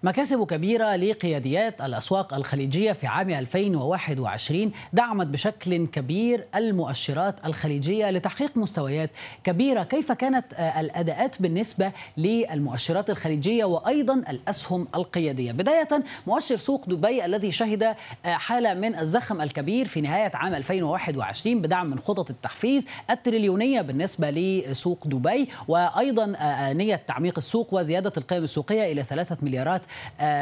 مكاسب 0.05 0.47
كبيرة 0.47 0.97
لقياديات 0.97 1.81
الأسواق 1.81 2.35
الخليجية 2.35 2.93
في 2.93 3.07
عام 3.07 3.31
2021 3.31 4.73
دعمت 4.93 5.27
بشكل 5.27 5.87
كبير 5.87 6.45
المؤشرات 6.55 7.35
الخليجية 7.47 8.11
لتحقيق 8.11 8.57
مستويات 8.57 9.11
كبيرة. 9.45 9.83
كيف 9.83 10.13
كانت 10.13 10.45
الأداءات 10.81 11.43
بالنسبة 11.43 11.93
للمؤشرات 12.17 13.11
الخليجية 13.11 13.65
وأيضا 13.65 14.15
الأسهم 14.15 14.89
القيادية؟ 14.95 15.53
بداية 15.53 15.89
مؤشر 16.27 16.57
سوق 16.57 16.89
دبي 16.89 17.25
الذي 17.25 17.53
شهد 17.53 17.95
حالة 18.25 18.75
من 18.75 18.99
الزخم 18.99 19.41
الكبير 19.41 19.87
في 19.89 20.01
نهاية 20.01 20.31
عام 20.35 20.55
2021 20.55 21.63
بدعم 21.63 21.91
من 21.91 21.99
خطط 21.99 22.31
التحفيز 22.31 22.87
التريليونية 23.11 23.81
بالنسبة 23.81 24.31
لسوق 24.31 25.07
دبي 25.07 25.49
وأيضا 25.69 26.37
نية 26.73 26.97
تعميق 26.97 27.35
السوق 27.39 27.75
وزيادة 27.75 28.13
القيم 28.17 28.45
السوقية 28.45 28.93
إلى 28.93 29.03
ثلاثة 29.03 29.37
مليارات 29.43 29.83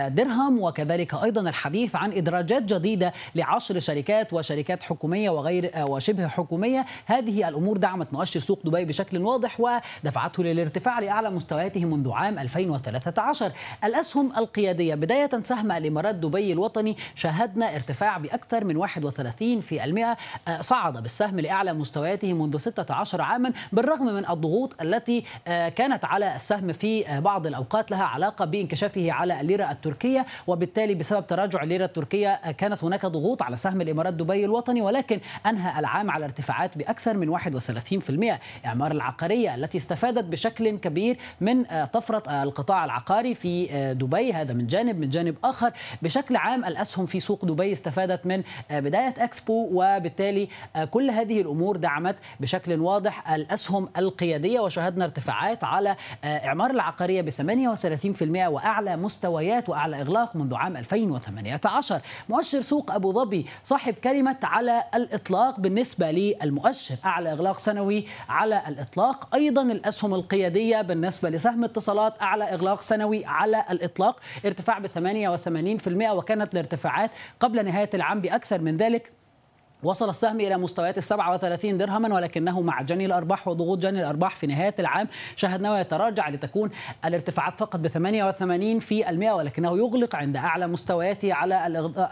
درهم 0.08 0.62
وكذلك 0.62 1.14
أيضا 1.14 1.40
الحديث 1.40 1.96
عن 1.96 2.12
إدراجات 2.12 2.62
جديدة 2.62 3.12
لعشر 3.34 3.78
شركات 3.78 4.32
وشركات 4.32 4.82
حكومية 4.82 5.30
وغير 5.30 5.70
وشبه 5.78 6.28
حكومية. 6.28 6.86
هذه 7.06 7.48
الأمور 7.48 7.76
دعمت 7.76 8.12
مؤشر 8.12 8.40
سوق 8.40 8.60
دبي 8.64 8.84
بشكل 8.84 9.18
واضح 9.18 9.60
ودفعته 9.60 10.42
للارتفاع 10.42 10.98
لأعلى 10.98 11.30
مستوياته 11.30 11.84
منذ 11.84 12.10
عام 12.10 12.38
2013 12.38 13.52
الأسهم 13.84 14.32
القيادية. 14.36 14.94
بداية 14.94 15.30
سهم 15.42 15.72
الامارات 15.72 16.14
دبي 16.14 16.52
الوطني 16.52 16.96
شاهدنا 17.14 17.74
ارتفاع 17.74 18.18
بأكثر 18.18 18.64
من 18.64 18.76
31 18.76 19.60
في 19.60 19.84
المئة. 19.84 20.16
صعد 20.60 21.02
بالسهم 21.02 21.40
لأعلى 21.40 21.72
مستوياته 21.72 22.32
منذ 22.32 22.58
16 22.58 23.20
عاما 23.20 23.52
بالرغم 23.72 24.06
من 24.06 24.30
الضغوط 24.30 24.82
التي 24.82 25.24
كانت 25.46 26.04
على 26.04 26.36
السهم 26.36 26.72
في 26.72 27.04
بعض 27.20 27.46
الأوقات 27.46 27.90
لها 27.90 28.04
علاقة 28.04 28.44
بانكشافه 28.44 29.12
على 29.12 29.40
الليرة 29.42 29.70
التركية 29.70 30.26
وبالتالي 30.46 30.94
بسبب 30.94 31.26
تراجع 31.26 31.62
الليرة 31.62 31.84
التركية 31.84 32.40
كانت 32.52 32.84
هناك 32.84 33.06
ضغوط 33.06 33.42
على 33.42 33.56
سهم 33.56 33.80
الإمارات 33.80 34.14
دبي 34.14 34.44
الوطني 34.44 34.82
ولكن 34.82 35.20
أنهى 35.46 35.78
العام 35.80 36.10
على 36.10 36.24
ارتفاعات 36.24 36.78
بأكثر 36.78 37.16
من 37.16 37.38
31% 37.38 38.66
إعمار 38.66 38.90
العقارية 38.92 39.54
التي 39.54 39.78
استفادت 39.78 40.24
بشكل 40.24 40.78
كبير 40.78 41.18
من 41.40 41.64
طفرة 41.92 42.42
القطاع 42.42 42.84
العقاري 42.84 43.34
في 43.34 43.66
دبي 43.94 44.32
هذا 44.32 44.54
من 44.54 44.66
جانب 44.66 44.98
من 45.00 45.08
جانب 45.08 45.36
آخر. 45.44 45.72
بشكل 46.02 46.36
عام 46.36 46.64
الأسهم 46.64 47.06
في 47.06 47.20
سوق 47.20 47.44
دبي 47.44 47.72
استفادت 47.72 48.26
من 48.26 48.42
بداية 48.70 49.14
إكسبو 49.18 49.68
وبالتالي 49.72 50.48
كل 50.90 51.10
هذه 51.10 51.40
الأمور 51.40 51.76
دعمت 51.76 52.16
بشكل 52.40 52.80
واضح 52.80 53.32
الأسهم 53.32 53.88
القيادية 53.98 54.60
وشاهدنا 54.60 55.04
ارتفاعات 55.04 55.64
على 55.64 55.96
إعمار 56.24 56.70
العقارية 56.70 57.22
ب 57.22 57.30
38% 57.30 58.48
وأعلى 58.48 58.96
مستويات 59.22 59.68
وأعلى 59.68 60.00
إغلاق 60.00 60.36
منذ 60.36 60.54
عام 60.54 60.76
2018 60.76 62.00
مؤشر 62.28 62.60
سوق 62.60 62.90
أبو 62.90 63.12
ظبي 63.12 63.46
صاحب 63.64 63.94
كلمة 63.94 64.36
على 64.42 64.84
الإطلاق 64.94 65.60
بالنسبة 65.60 66.10
للمؤشر. 66.10 66.94
أعلى 67.04 67.32
إغلاق 67.32 67.58
سنوي 67.58 68.06
على 68.28 68.62
الإطلاق. 68.68 69.34
أيضا 69.34 69.62
الأسهم 69.62 70.14
القيادية 70.14 70.80
بالنسبة 70.80 71.30
لسهم 71.30 71.64
اتصالات 71.64 72.22
أعلى 72.22 72.44
إغلاق 72.44 72.80
سنوي 72.80 73.24
على 73.26 73.64
الإطلاق. 73.70 74.20
ارتفاع 74.46 74.78
ب 74.78 74.86
88% 74.86 76.12
وكانت 76.12 76.54
الارتفاعات 76.54 77.10
قبل 77.40 77.64
نهاية 77.64 77.90
العام 77.94 78.20
بأكثر 78.20 78.60
من 78.60 78.76
ذلك. 78.76 79.21
وصل 79.82 80.10
السهم 80.10 80.40
إلى 80.40 80.56
مستويات 80.56 80.98
ال 80.98 81.02
37 81.02 81.78
درهما 81.78 82.14
ولكنه 82.14 82.60
مع 82.60 82.82
جني 82.82 83.06
الأرباح 83.06 83.48
وضغوط 83.48 83.78
جني 83.78 84.00
الأرباح 84.00 84.34
في 84.34 84.46
نهاية 84.46 84.74
العام 84.78 85.08
شاهدناه 85.36 85.80
يتراجع 85.80 86.28
لتكون 86.28 86.70
الارتفاعات 87.04 87.58
فقط 87.58 87.76
ب 87.76 87.86
88 87.86 88.78
في 88.78 89.10
المئة 89.10 89.32
ولكنه 89.32 89.78
يغلق 89.78 90.16
عند 90.16 90.36
أعلى 90.36 90.66
مستوياته 90.66 91.34
على 91.34 91.54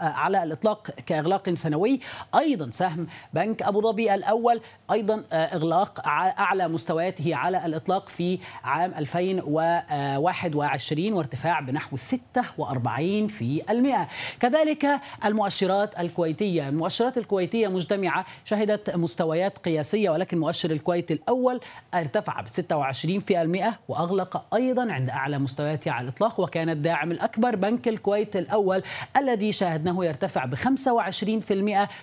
على 0.01 0.43
الإطلاق 0.43 0.91
كإغلاق 1.05 1.53
سنوي. 1.53 1.99
أيضا 2.35 2.71
سهم 2.71 3.07
بنك 3.33 3.63
أبو 3.63 3.81
ظبي 3.81 4.15
الأول 4.15 4.61
أيضا 4.91 5.23
إغلاق 5.33 6.07
أعلى 6.07 6.67
مستوياته 6.67 7.35
على 7.35 7.65
الإطلاق 7.65 8.09
في 8.09 8.39
عام 8.63 8.93
2021 8.97 11.13
وارتفاع 11.13 11.59
بنحو 11.59 11.97
46 11.97 13.27
في 13.27 13.61
المئة. 13.69 14.07
كذلك 14.39 14.87
المؤشرات 15.25 15.99
الكويتية 15.99 16.69
المؤشرات 16.69 17.17
الكويتية 17.17 17.60
الكويتية 17.61 17.67
مجتمعة 17.67 18.25
شهدت 18.45 18.95
مستويات 18.95 19.57
قياسية 19.57 20.09
ولكن 20.09 20.37
مؤشر 20.39 20.71
الكويت 20.71 21.11
الأول 21.11 21.59
ارتفع 21.93 22.41
ب 22.41 22.47
26% 22.47 23.73
وأغلق 23.87 24.55
أيضا 24.55 24.91
عند 24.91 25.09
أعلى 25.09 25.39
مستوياته 25.39 25.91
على 25.91 26.03
الإطلاق 26.07 26.39
وكان 26.39 26.69
الداعم 26.69 27.11
الأكبر 27.11 27.55
بنك 27.55 27.87
الكويت 27.87 28.35
الأول 28.35 28.83
الذي 29.17 29.51
شاهدناه 29.51 30.05
يرتفع 30.05 30.45
ب 30.45 30.55
25% 30.55 30.59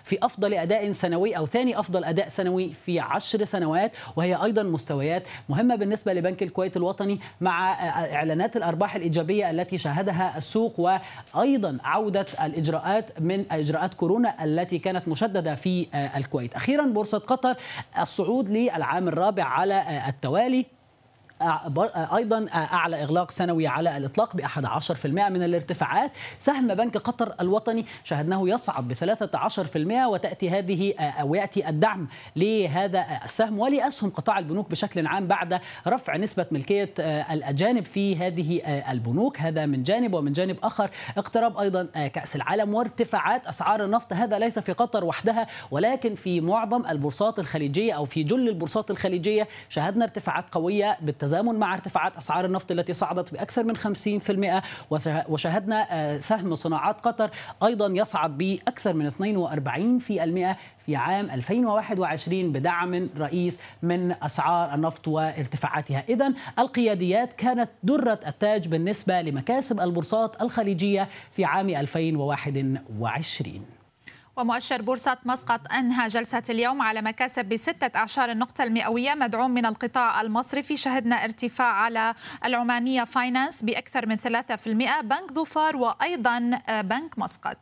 في 0.04 0.18
أفضل 0.22 0.54
أداء 0.54 0.92
سنوي 0.92 1.36
أو 1.36 1.46
ثاني 1.46 1.78
أفضل 1.80 2.04
أداء 2.04 2.28
سنوي 2.28 2.72
في 2.86 3.00
عشر 3.00 3.44
سنوات 3.44 3.92
وهي 4.16 4.34
أيضا 4.44 4.62
مستويات 4.62 5.22
مهمة 5.48 5.76
بالنسبة 5.76 6.12
لبنك 6.12 6.42
الكويت 6.42 6.76
الوطني 6.76 7.20
مع 7.40 7.72
إعلانات 8.14 8.56
الأرباح 8.56 8.94
الإيجابية 8.94 9.50
التي 9.50 9.78
شاهدها 9.78 10.36
السوق 10.36 10.80
وأيضا 11.34 11.78
عودة 11.84 12.26
الإجراءات 12.44 13.20
من 13.20 13.44
إجراءات 13.50 13.94
كورونا 13.94 14.44
التي 14.44 14.78
كانت 14.78 15.08
مشددة 15.08 15.47
في 15.54 15.86
الكويت. 16.16 16.54
أخيرا 16.54 16.86
بورصة 16.86 17.18
قطر 17.18 17.56
الصعود 17.98 18.50
للعام 18.50 19.08
الرابع 19.08 19.44
على 19.44 20.02
التوالي. 20.08 20.66
أيضا 21.42 22.46
أعلى 22.54 23.02
إغلاق 23.02 23.30
سنوي 23.30 23.66
على 23.66 23.96
الإطلاق 23.96 24.36
ب 24.36 24.40
11% 24.40 25.06
من 25.06 25.42
الارتفاعات. 25.42 26.12
سهم 26.38 26.74
بنك 26.74 26.96
قطر 26.96 27.34
الوطني 27.40 27.86
شاهدناه 28.04 28.48
يصعد 28.48 28.88
ب 28.88 28.92
13% 28.92 30.06
وتأتي 30.06 30.50
هذه 30.50 30.94
أو 30.98 31.34
ياتي 31.34 31.68
الدعم 31.68 32.08
لهذا 32.36 33.06
السهم 33.24 33.58
ولأسهم 33.58 34.10
قطاع 34.10 34.38
البنوك 34.38 34.70
بشكل 34.70 35.06
عام 35.06 35.26
بعد 35.26 35.60
رفع 35.86 36.16
نسبة 36.16 36.46
ملكية 36.50 36.94
الأجانب 37.32 37.84
في 37.84 38.16
هذه 38.16 38.60
البنوك. 38.90 39.40
هذا 39.40 39.66
من 39.66 39.82
جانب 39.82 40.14
ومن 40.14 40.32
جانب 40.32 40.56
آخر 40.62 40.90
اقتراب 41.18 41.58
أيضا 41.58 41.84
كأس 41.84 42.36
العالم 42.36 42.74
وارتفاعات 42.74 43.46
أسعار 43.46 43.84
النفط. 43.84 44.12
هذا 44.12 44.38
ليس 44.38 44.58
في 44.58 44.72
قطر 44.72 45.04
وحدها 45.04 45.46
ولكن 45.70 46.14
في 46.14 46.40
معظم 46.40 46.86
البورصات 46.86 47.38
الخليجية 47.38 47.92
أو 47.92 48.04
في 48.04 48.22
جل 48.22 48.48
البورصات 48.48 48.90
الخليجية 48.90 49.48
شاهدنا 49.68 50.04
ارتفاعات 50.04 50.44
قوية 50.52 50.98
بالتزامن 51.00 51.27
مع 51.34 51.74
ارتفاعات 51.74 52.16
أسعار 52.16 52.44
النفط 52.44 52.70
التي 52.70 52.92
صعدت 52.92 53.32
بأكثر 53.32 53.64
من 53.64 53.76
50% 53.76 54.62
وشاهدنا 55.28 56.18
سهم 56.22 56.54
صناعات 56.54 57.00
قطر 57.00 57.30
أيضا 57.62 57.86
يصعد 57.86 58.38
بأكثر 58.38 58.94
من 58.94 59.10
42% 59.10 59.14
في 60.86 60.96
عام 60.96 61.30
2021 61.30 62.52
بدعم 62.52 63.08
رئيس 63.18 63.58
من 63.82 64.14
أسعار 64.22 64.74
النفط 64.74 65.08
وارتفاعاتها، 65.08 66.04
اذا 66.08 66.32
القياديات 66.58 67.32
كانت 67.32 67.70
دره 67.82 68.20
التاج 68.26 68.68
بالنسبة 68.68 69.20
لمكاسب 69.20 69.80
البورصات 69.80 70.42
الخليجية 70.42 71.08
في 71.32 71.44
عام 71.44 71.68
2021. 71.68 73.77
ومؤشر 74.38 74.82
بورصة 74.82 75.18
مسقط 75.24 75.72
أنهى 75.72 76.08
جلسة 76.08 76.42
اليوم 76.50 76.82
على 76.82 77.02
مكاسب 77.02 77.44
بستة 77.44 77.98
أعشار 77.98 78.30
النقطة 78.30 78.64
المئوية 78.64 79.14
مدعوم 79.14 79.50
من 79.50 79.66
القطاع 79.66 80.20
المصرفي 80.20 80.76
شهدنا 80.76 81.24
ارتفاع 81.24 81.72
على 81.72 82.14
العمانية 82.44 83.04
فاينانس 83.04 83.62
بأكثر 83.62 84.06
من 84.06 84.16
3% 84.16 85.00
بنك 85.02 85.32
ظفار 85.32 85.76
وأيضا 85.76 86.60
بنك 86.68 87.18
مسقط. 87.18 87.56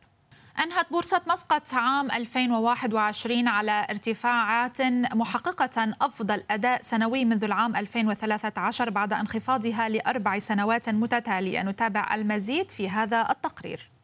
أنهت 0.65 0.91
بورصة 0.91 1.21
مسقط 1.27 1.75
عام 1.75 2.11
2021 2.11 3.49
على 3.49 3.87
ارتفاعات 3.91 4.83
محققة 5.15 5.95
أفضل 6.03 6.43
أداء 6.51 6.83
سنوي 6.83 7.25
منذ 7.25 7.45
العام 7.45 7.77
2013 7.77 8.91
بعد 8.91 9.13
انخفاضها 9.13 9.89
لأربع 9.89 10.39
سنوات 10.39 10.89
متتالية. 10.89 11.63
نتابع 11.63 12.15
المزيد 12.15 12.71
في 12.71 12.91
هذا 12.91 13.31
التقرير. 13.31 13.96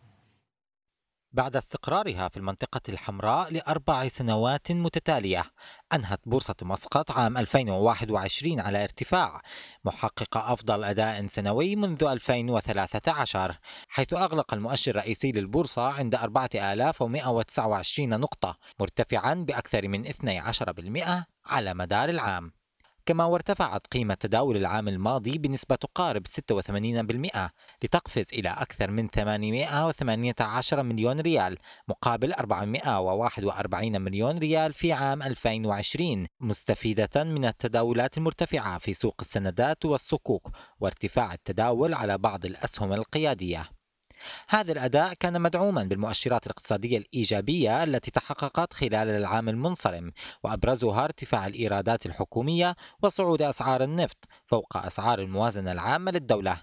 بعد 1.35 1.57
استقرارها 1.57 2.29
في 2.29 2.37
المنطقة 2.37 2.81
الحمراء 2.89 3.53
لأربع 3.53 4.09
سنوات 4.09 4.73
متتالية 4.73 5.45
أنهت 5.93 6.21
بورصة 6.27 6.55
مسقط 6.63 7.11
عام 7.11 7.39
2021 7.39 8.61
على 8.61 8.85
ارتفاع 8.85 9.41
محقق 9.85 10.37
أفضل 10.37 10.85
أداء 10.85 11.27
سنوي 11.27 11.77
منذ 11.77 12.05
2013 12.05 13.59
حيث 13.89 14.13
أغلق 14.13 14.55
المؤشر 14.55 14.91
الرئيسي 14.91 15.33
للبورصة 15.33 15.83
عند 15.83 16.15
4129 16.15 18.21
نقطة 18.21 18.55
مرتفعا 18.81 19.35
بأكثر 19.35 19.89
من 19.89 20.07
12% 20.07 21.25
على 21.47 21.75
مدار 21.75 22.09
العام. 22.09 22.53
كما 23.07 23.25
وارتفعت 23.25 23.87
قيمة 23.87 24.15
تداول 24.15 24.57
العام 24.57 24.89
الماضي 24.89 25.39
بنسبة 25.39 25.77
تقارب 25.77 26.27
86% 26.27 27.51
لتقفز 27.85 28.27
إلى 28.33 28.49
أكثر 28.49 28.91
من 28.91 29.09
818 29.09 30.83
مليون 30.83 31.21
ريال 31.21 31.59
مقابل 31.89 32.33
441 32.33 34.01
مليون 34.01 34.39
ريال 34.39 34.73
في 34.73 34.93
عام 34.93 35.23
2020 35.23 36.27
مستفيدة 36.41 37.25
من 37.25 37.45
التداولات 37.45 38.19
المرتفعة 38.19 38.79
في 38.79 38.95
سوق 38.95 39.17
السندات 39.21 39.85
والصكوك 39.85 40.51
وارتفاع 40.81 41.35
التداول 41.35 41.95
على 41.95 42.19
بعض 42.19 42.45
الأسهم 42.45 42.93
القيادية. 42.93 43.82
هذا 44.49 44.73
الأداء 44.73 45.15
كان 45.15 45.41
مدعوما 45.41 45.85
بالمؤشرات 45.85 46.47
الاقتصادية 46.47 46.99
الإيجابية 46.99 47.85
التي 47.85 48.11
تحققت 48.11 48.73
خلال 48.73 49.09
العام 49.09 49.49
المنصرم 49.49 50.13
وأبرزها 50.43 51.05
ارتفاع 51.05 51.47
الإيرادات 51.47 52.07
الحكومية 52.07 52.77
وصعود 53.03 53.43
أسعار 53.43 53.85
النفط 53.85 54.29
فوق 54.53 54.77
أسعار 54.77 55.19
الموازنة 55.19 55.73
العامة 55.73 56.11
للدولة 56.11 56.63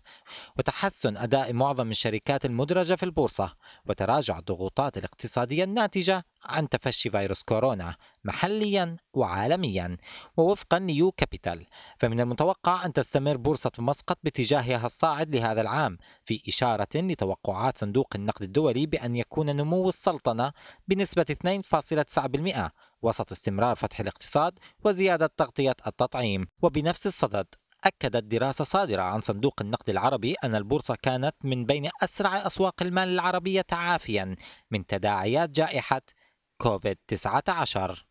وتحسن 0.58 1.18
أداء 1.18 1.54
معظم 1.54 1.92
الشركات 1.92 2.46
المدرجة 2.46 2.96
في 2.96 3.04
البورصة 3.04 3.54
وتراجع 3.86 4.40
الضغوطات 4.40 4.98
الاقتصادية 4.98 5.64
الناتجة 5.64 6.26
عن 6.44 6.70
تفشي 6.70 7.10
فيروس 7.10 7.44
كورونا 7.44 7.96
محليا 8.24 8.98
وعالميا 9.14 9.98
ووفقا 10.38 10.80
نيو 10.80 11.12
كابيتال. 11.12 11.66
فمن 11.98 12.20
المتوقع 12.20 12.86
أن 12.86 12.94
تستمر 12.94 13.38
بورصة 13.38 13.72
مسقط 13.80 14.18
باتجاهها 14.24 14.86
الصاعد 14.86 15.36
لهذا 15.36 15.62
العام 15.62 15.98
في 16.26 16.42
إشارة 16.48 16.88
لتوقعات 16.96 17.78
صندوق 17.78 18.08
النقد 18.16 18.44
الدولي 18.44 18.86
بأن 18.86 19.16
يكون 19.16 19.56
نمو 19.56 19.90
السلطنة 19.90 20.52
بنسبة 20.88 21.26
2.9% 21.44 22.70
وسط 23.02 23.32
استمرار 23.32 23.76
فتح 23.76 24.00
الاقتصاد 24.00 24.60
وزيادة 24.86 25.30
تغطية 25.38 25.76
التطعيم. 25.88 26.48
وبنفس 26.62 27.08
الصدد 27.08 27.48
أكدت 27.84 28.24
دراسة 28.24 28.64
صادرة 28.64 29.02
عن 29.02 29.22
صندوق 29.22 29.62
النقد 29.62 29.90
العربي 29.90 30.36
أن 30.44 30.56
البورصة 30.56 30.96
كانت 31.02 31.36
من 31.44 31.66
بين 31.66 31.90
أسرع 32.04 32.48
أسواق 32.48 32.82
المال 32.82 33.08
العربية 33.08 33.62
تعافيا 33.62 34.36
من 34.72 34.86
تداعيات 34.86 35.50
جائحة 35.50 36.02
كوفيد 36.58 36.98
19 37.08 38.09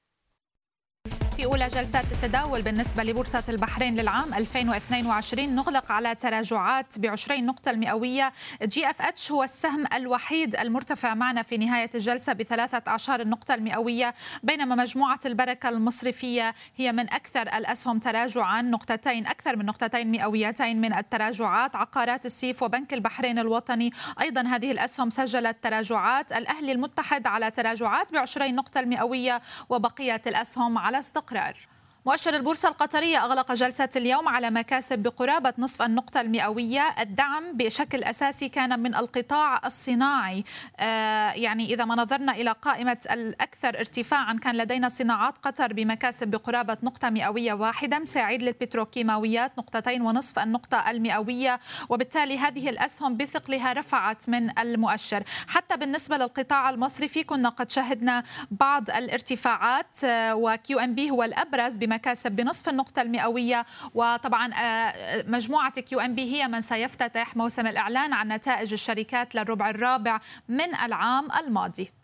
في 1.38 1.45
أولى 1.45 1.66
جلسات 1.68 2.04
التداول 2.12 2.62
بالنسبة 2.62 3.02
لبورصة 3.02 3.42
البحرين 3.49 3.95
للعام 3.95 4.35
2022 4.35 5.54
نغلق 5.54 5.92
على 5.92 6.14
تراجعات 6.14 6.99
ب 6.99 7.07
20 7.07 7.47
نقطة 7.47 7.71
المئوية. 7.71 8.33
GFH 8.62 9.33
هو 9.33 9.42
السهم 9.42 9.85
الوحيد 9.95 10.57
المرتفع 10.57 11.14
معنا 11.14 11.42
في 11.42 11.57
نهاية 11.57 11.90
الجلسة 11.95 12.33
بثلاثة 12.33 12.83
أعشار 12.88 13.21
النقطة 13.21 13.54
المئوية 13.54 14.14
بينما 14.42 14.75
مجموعة 14.75 15.21
البركة 15.26 15.68
المصرفية 15.68 16.54
هي 16.76 16.92
من 16.92 17.12
أكثر 17.12 17.42
الأسهم 17.42 17.99
تراجعا 17.99 18.62
نقطتين 18.62 19.26
أكثر 19.26 19.57
من 19.57 19.66
نقطتين 19.66 20.11
مئويتين 20.11 20.80
من 20.80 20.95
التراجعات. 20.95 21.76
عقارات 21.76 22.26
السيف 22.26 22.62
وبنك 22.62 22.95
البحرين 22.95 23.38
الوطني 23.38 23.92
أيضا 24.21 24.42
هذه 24.42 24.73
الأسهم 24.73 25.11
سجلت 25.11 25.57
تراجعات. 25.62 26.33
الأهلي 26.33 26.73
المتحد 26.73 27.26
على 27.26 27.50
تراجعات 27.50 28.12
بعشري 28.12 28.17
النقطة 28.17 28.81
المئوية 28.80 29.40
وبقية 29.68 30.23
الأسهم 30.26 30.78
على 30.78 30.99
استقرار 30.99 31.28
الاستقرار 31.33 31.78
مؤشر 32.07 32.37
البورصة 32.37 32.69
القطرية 32.69 33.25
أغلق 33.25 33.52
جلسة 33.52 33.88
اليوم 33.97 34.28
على 34.28 34.50
مكاسب 34.50 34.99
بقرابة 34.99 35.52
نصف 35.59 35.83
النقطة 35.83 36.21
المئوية. 36.21 36.95
الدعم 37.00 37.52
بشكل 37.52 38.05
أساسي 38.05 38.49
كان 38.49 38.81
من 38.81 38.95
القطاع 38.95 39.61
الصناعي. 39.67 40.45
آه 40.81 41.31
يعني 41.31 41.75
إذا 41.75 41.85
ما 41.85 41.95
نظرنا 41.95 42.33
إلى 42.33 42.52
قائمة 42.62 42.97
الأكثر 43.11 43.78
ارتفاعا 43.78 44.35
كان 44.35 44.57
لدينا 44.57 44.88
صناعات 44.88 45.35
قطر 45.43 45.73
بمكاسب 45.73 46.28
بقرابة 46.28 46.76
نقطة 46.83 47.11
مئوية 47.11 47.52
واحدة. 47.52 47.99
مسيعيد 47.99 48.43
للبتروكيماويات 48.43 49.59
نقطتين 49.59 50.02
ونصف 50.02 50.38
النقطة 50.38 50.90
المئوية. 50.90 51.61
وبالتالي 51.88 52.38
هذه 52.38 52.71
الأسهم 52.71 53.17
بثقلها 53.17 53.73
رفعت 53.73 54.28
من 54.28 54.59
المؤشر. 54.59 55.23
حتى 55.49 55.76
بالنسبة 55.76 56.17
للقطاع 56.17 56.71
المصرفي 56.71 57.25
كنا 57.25 57.49
قد 57.49 57.71
شهدنا 57.71 58.25
بعض 58.50 58.90
الارتفاعات. 58.90 59.87
و 60.33 60.79
QNB 60.79 61.11
هو 61.11 61.23
الأبرز 61.23 61.76
بمكاسب 61.88 62.09
مكاسب 62.09 62.33
بنصف 62.33 62.68
النقطة 62.68 63.02
المئوية. 63.02 63.66
وطبعا 63.95 64.54
آه، 64.54 65.25
مجموعة 65.26 65.80
QNB 65.81 66.35
هي 66.35 66.49
من 66.49 66.61
سيفتتح 66.61 67.37
موسم 67.37 67.66
الإعلان 67.66 68.12
عن 68.12 68.33
نتائج 68.33 68.73
الشركات 68.73 69.35
للربع 69.35 69.71
الرابع 69.71 70.21
من 70.49 70.75
العام 70.75 71.28
الماضي. 71.33 71.98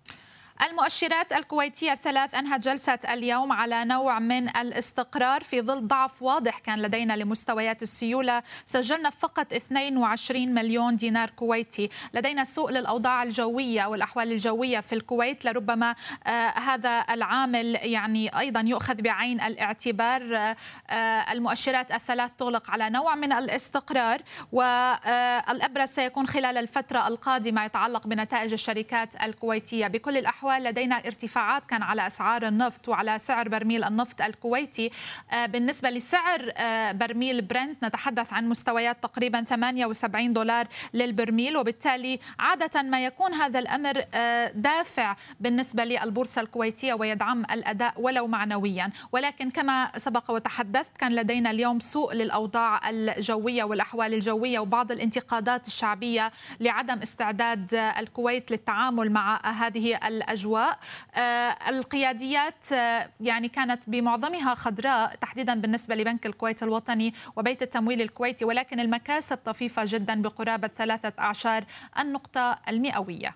المؤشرات 0.63 1.33
الكويتية 1.33 1.93
الثلاث 1.93 2.35
أنهت 2.35 2.61
جلسة 2.61 2.99
اليوم 3.09 3.53
على 3.53 3.85
نوع 3.85 4.19
من 4.19 4.49
الاستقرار 4.49 5.43
في 5.43 5.61
ظل 5.61 5.87
ضعف 5.87 6.23
واضح 6.23 6.59
كان 6.59 6.83
لدينا 6.83 7.17
لمستويات 7.17 7.83
السيولة 7.83 8.43
سجلنا 8.65 9.11
فقط 9.11 9.53
22 9.53 10.55
مليون 10.55 10.97
دينار 10.97 11.31
كويتي. 11.31 11.91
لدينا 12.13 12.45
سوء 12.45 12.71
للأوضاع 12.71 13.23
الجوية 13.23 13.87
والأحوال 13.87 14.33
الجوية 14.33 14.81
في 14.81 14.95
الكويت 14.95 15.45
لربما 15.45 15.95
آه 16.27 16.49
هذا 16.49 17.05
العامل 17.11 17.79
يعني 17.83 18.39
أيضا 18.39 18.61
يؤخذ 18.61 18.95
بعين 18.95 19.41
الاعتبار. 19.41 20.37
آه, 20.37 20.57
آه، 20.91 21.33
المؤشرات 21.33 21.93
الثلاث 21.93 22.31
تغلق 22.39 22.71
على 22.71 22.91
نوع 22.91 23.15
من 23.15 23.33
الاستقرار 23.33 24.23
والأبرز 24.53 25.89
سيكون 25.89 26.27
خلال 26.27 26.59
الفترة 26.59 27.09
القادمة 27.09 27.65
يتعلق 27.65 28.07
بنتائج 28.07 28.53
الشركات 28.53 29.23
الكويتية. 29.23 29.87
بكل 29.87 30.17
الأحوال 30.17 30.44
الأحوال 30.45 30.65
لدينا 30.65 30.97
ارتفاعات 30.97 31.67
كان 31.67 31.83
على 31.83 32.07
أسعار 32.07 32.49
النفط 32.49 32.89
وعلى 32.89 33.19
سعر 33.19 33.49
برميل 33.49 33.85
النفط 33.85 34.23
الكويتي. 34.23 34.91
آه، 35.33 35.47
بالنسبة 35.47 35.91
لسعر 35.91 36.53
آه، 36.57 36.93
برميل 36.93 37.43
برنت 37.43 37.85
نتحدث 37.85 38.33
عن 38.33 38.49
مستويات 38.49 39.03
تقريبا 39.03 39.43
78 39.43 40.33
دولار 40.33 40.67
للبرميل 40.95 41.57
وبالتالي 41.57 42.19
عادة 42.39 42.83
ما 42.83 43.05
يكون 43.05 43.35
هذا 43.35 43.59
الأمر 43.59 44.05
آه، 44.15 44.53
دافع 44.55 45.17
بالنسبة 45.41 45.85
للبورصة 45.85 46.41
الكويتية 46.41 46.95
ويدعم 46.95 47.45
الأداء 47.51 47.95
ولو 47.97 48.27
معنويا. 48.27 48.91
ولكن 49.13 49.51
كما 49.51 49.91
سبق 49.97 50.31
وتحدثت 50.31 50.97
كان 50.97 51.15
لدينا 51.15 51.51
اليوم 51.51 51.81
سوء 51.81 52.15
للأوضاع 52.15 52.91
الجوية 52.91 53.65
والأحوال 53.65 54.15
الجوية 54.15 54.59
وبعض 54.59 54.93
الانتقادات 54.93 55.67
الشعبية 55.67 56.33
لعدم 56.61 56.99
استعداد 56.99 57.75
الكويت 57.75 58.51
للتعامل 58.51 59.13
مع 59.13 59.41
هذه 59.51 59.97
الأجواء 59.97 60.34
الأجواء. 60.35 60.79
آه، 61.15 61.57
القياديات 61.69 62.73
آه، 62.73 63.09
يعني 63.21 63.49
كانت 63.49 63.83
بمعظمها 63.87 64.55
خضراء 64.55 65.15
تحديدا 65.15 65.55
بالنسبة 65.55 65.95
لبنك 65.95 66.27
الكويت 66.27 66.63
الوطني 66.63 67.15
وبيت 67.37 67.63
التمويل 67.63 68.03
الكويتي 68.03 68.45
ولكن 68.45 68.81
المكاسب 68.81 69.39
طفيفة 69.45 69.83
جدا 69.87 70.23
بقرابة 70.23 70.69
ثلاثة 70.69 71.13
أعشار 71.19 71.65
النقطة 71.99 72.59
المئوية. 72.69 73.35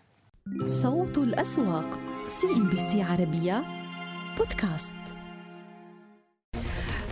صوت 0.68 1.18
الأسواق 1.18 1.98
CNBC 2.28 3.02
عربية 3.02 3.64
بودكاست. 4.38 4.97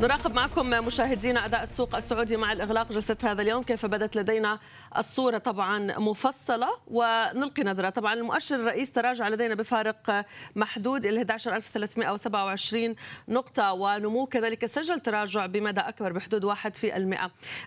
نراقب 0.00 0.34
معكم 0.34 0.70
مشاهدينا 0.70 1.44
أداء 1.44 1.62
السوق 1.62 1.96
السعودي 1.96 2.36
مع 2.36 2.52
الإغلاق 2.52 2.92
جلسة 2.92 3.16
هذا 3.22 3.42
اليوم. 3.42 3.62
كيف 3.62 3.86
بدت 3.86 4.16
لدينا 4.16 4.58
الصورة 4.96 5.38
طبعا 5.38 5.98
مفصلة 5.98 6.68
ونلقي 6.86 7.62
نظرة. 7.62 7.88
طبعا 7.88 8.14
المؤشر 8.14 8.54
الرئيس 8.54 8.92
تراجع 8.92 9.28
لدينا 9.28 9.54
بفارق 9.54 10.24
محدود 10.56 11.06
إلى 11.06 11.20
11327 11.20 12.94
نقطة 13.28 13.72
ونمو 13.72 14.26
كذلك 14.26 14.66
سجل 14.66 15.00
تراجع 15.00 15.46
بمدى 15.46 15.80
أكبر 15.80 16.12
بحدود 16.12 16.44
1% 16.44 16.54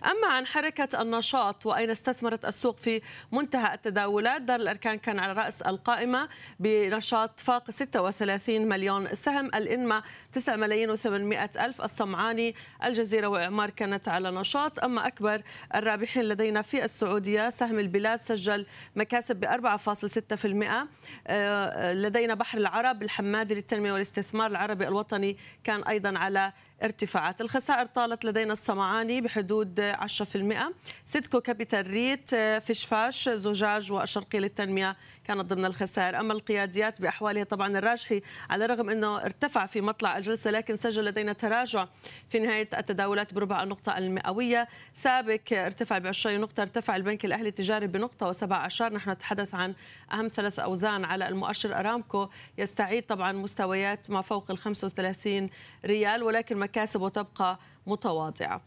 أما 0.04 0.26
عن 0.26 0.46
حركة 0.46 1.02
النشاط 1.02 1.66
وأين 1.66 1.90
استثمرت 1.90 2.44
السوق 2.44 2.76
في 2.76 3.02
منتهى 3.32 3.74
التداولات 3.74 4.42
دار 4.42 4.60
الأركان 4.60 4.98
كان 4.98 5.18
على 5.18 5.32
رأس 5.32 5.62
القائمة 5.62 6.28
بنشاط 6.60 7.40
فاق 7.40 7.70
36 7.70 8.68
مليون 8.68 9.14
سهم 9.14 9.46
الإنما 9.46 10.02
9 10.32 10.56
ملايين 10.56 10.96
و800 10.96 11.60
ألف 11.60 11.82
الصمعان 11.82 12.19
معاني 12.20 12.54
الجزيرة 12.84 13.26
وإعمار 13.26 13.70
كانت 13.70 14.08
على 14.08 14.30
نشاط. 14.30 14.84
أما 14.84 15.06
أكبر 15.06 15.42
الرابحين 15.74 16.22
لدينا 16.22 16.62
في 16.62 16.84
السعودية 16.84 17.50
سهم 17.50 17.78
البلاد 17.78 18.18
سجل 18.18 18.66
مكاسب 18.96 19.36
ب 19.36 19.44
4.6% 19.44 20.88
آه، 21.26 21.92
لدينا 21.92 22.34
بحر 22.34 22.58
العرب 22.58 23.02
الحمادي 23.02 23.54
للتنمية 23.54 23.92
والاستثمار 23.92 24.50
العربي 24.50 24.88
الوطني 24.88 25.36
كان 25.64 25.82
أيضا 25.82 26.18
على 26.18 26.52
ارتفاعات. 26.82 27.40
الخسائر 27.40 27.86
طالت 27.86 28.24
لدينا 28.24 28.52
الصمعاني 28.52 29.20
بحدود 29.20 29.80
10% 29.80 30.72
سيدكو 31.04 31.40
كابيتال 31.40 31.86
REIT 31.86 32.34
فشفاش 32.34 33.28
زجاج 33.28 33.92
والشرقية 33.92 34.38
للتنمية 34.38 34.96
كانت 35.24 35.40
ضمن 35.40 35.64
الخسائر. 35.64 36.20
أما 36.20 36.32
القياديات 36.32 37.00
بأحوالها 37.02 37.44
طبعا 37.44 37.78
الراجحي 37.78 38.22
على 38.50 38.64
الرغم 38.64 38.90
أنه 38.90 39.16
ارتفع 39.16 39.66
في 39.66 39.80
مطلع 39.80 40.16
الجلسة 40.16 40.50
لكن 40.50 40.76
سجل 40.76 41.04
لدينا 41.04 41.32
تراجع 41.32 41.86
في 42.28 42.38
نهاية 42.38 42.68
التداولات 42.78 43.34
بربع 43.34 43.62
النقطة 43.62 43.98
المئوية. 43.98 44.68
سابك 44.92 45.52
ارتفع 45.52 45.98
ب 45.98 46.06
20 46.06 46.40
نقطة 46.40 46.60
ارتفع 46.60 46.96
البنك 46.96 47.24
الأهلي 47.24 47.48
التجاري 47.48 47.86
بنقطة 47.86 48.28
وسبع 48.28 48.56
عشر. 48.56 48.92
نحن 48.92 49.10
نتحدث 49.10 49.54
عن 49.54 49.74
أهم 50.12 50.28
ثلاث 50.28 50.58
أوزان 50.58 51.04
على 51.04 51.28
المؤشر. 51.28 51.78
أرامكو 51.78 52.28
يستعيد 52.58 53.02
طبعا 53.02 53.32
مستويات 53.32 54.10
ما 54.10 54.22
فوق 54.22 54.50
ال 54.50 54.58
35 54.58 55.50
ريال 55.84 56.22
ولكن 56.22 56.56
ما 56.56 56.66
المكاسب 56.70 57.02
وتبقى 57.02 57.58
متواضعة. 57.86 58.62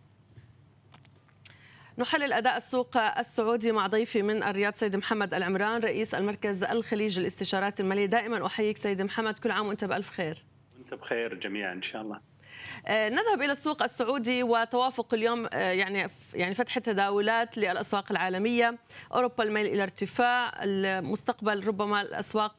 نحلل 1.98 2.34
أداء 2.34 2.58
السوق 2.58 2.98
السعودي 2.98 3.72
مع 3.72 3.88
ضيفي 3.88 4.22
من 4.22 4.44
الرياض 4.44 4.74
سيد 4.74 4.96
محمد 4.96 5.34
العمران 5.34 5.82
رئيس 5.82 6.16
المركز 6.16 6.64
الخليجي 6.64 7.22
للاستشارات 7.22 7.80
المالية. 7.80 8.06
دائما 8.06 8.46
أحييك 8.46 8.78
سيد 8.78 9.02
محمد 9.02 9.40
كل 9.40 9.52
عام 9.52 9.68
وأنت 9.68 9.86
بألف 9.86 10.10
خير. 10.10 10.38
وأنت 10.76 10.94
بخير 10.94 11.34
جميعا 11.34 11.74
إن 11.74 11.82
شاء 11.82 12.02
الله. 12.02 12.20
نذهب 12.90 13.42
إلى 13.42 13.52
السوق 13.52 13.84
السعودي 13.84 14.44
وتوافق 14.44 15.14
اليوم 15.14 15.48
آه، 15.54 15.72
يعني 15.72 16.10
يعني 16.34 16.54
فتح 16.54 16.80
تداولات 16.80 17.58
للأسواق 17.58 18.12
العالمية، 18.12 18.78
أوروبا 19.14 19.44
الميل 19.44 19.66
إلى 19.66 19.84
ارتفاع، 19.84 20.64
المستقبل 20.64 21.68
ربما 21.68 22.02
الأسواق 22.02 22.56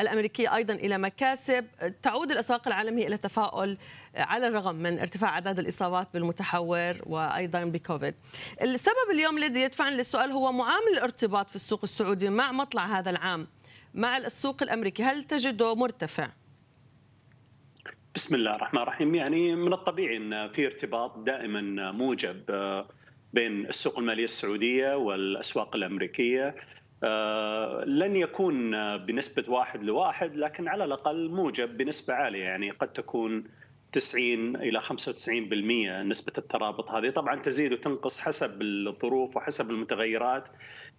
الأمريكية 0.00 0.54
أيضا 0.54 0.74
إلى 0.74 0.98
مكاسب، 0.98 1.66
تعود 2.02 2.30
الأسواق 2.30 2.68
العالمية 2.68 3.06
إلى 3.06 3.16
تفاؤل 3.16 3.78
آه، 4.16 4.22
على 4.22 4.46
الرغم 4.46 4.74
من 4.74 4.98
ارتفاع 4.98 5.30
أعداد 5.30 5.58
الإصابات 5.58 6.08
بالمتحور 6.14 6.94
وأيضا 7.06 7.64
بكوفيد. 7.64 8.14
السبب 8.62 9.10
اليوم 9.12 9.38
الذي 9.38 9.60
يدفعني 9.60 9.96
للسؤال 9.96 10.32
هو 10.32 10.52
معامل 10.52 10.92
الارتباط 10.92 11.50
في 11.50 11.56
السوق 11.56 11.80
السعودي 11.82 12.28
مع 12.28 12.52
مطلع 12.52 12.98
هذا 12.98 13.10
العام 13.10 13.46
مع 13.94 14.16
السوق 14.16 14.62
الأمريكي، 14.62 15.02
هل 15.02 15.24
تجده 15.24 15.74
مرتفع؟ 15.74 16.28
بسم 18.14 18.34
الله 18.34 18.54
الرحمن 18.54 18.82
الرحيم. 18.82 19.14
يعني 19.14 19.56
من 19.56 19.72
الطبيعي 19.72 20.16
إن 20.16 20.48
في 20.48 20.66
ارتباط 20.66 21.18
دائما 21.18 21.92
موجب 21.92 22.42
آه، 22.50 22.88
بين 23.32 23.66
السوق 23.66 23.98
المالية 23.98 24.24
السعودية 24.24 24.96
والأسواق 24.96 25.76
الأمريكية. 25.76 26.54
آه، 27.04 27.84
لن 27.84 28.16
يكون 28.16 28.70
بنسبة 28.96 29.44
واحد 29.52 29.84
لواحد 29.84 30.36
لكن 30.36 30.68
على 30.68 30.84
الأقل 30.84 31.30
موجب 31.30 31.76
بنسبة 31.76 32.14
عالية. 32.14 32.44
يعني 32.44 32.70
قد 32.70 32.92
تكون 32.92 33.44
90 33.92 34.56
إلى 34.56 34.80
95% 34.80 36.02
نسبة 36.02 36.32
الترابط 36.38 36.90
هذه. 36.90 37.10
طبعا 37.10 37.36
تزيد 37.40 37.72
وتنقص 37.72 38.18
حسب 38.18 38.62
الظروف 38.62 39.36
وحسب 39.36 39.70
المتغيرات 39.70 40.48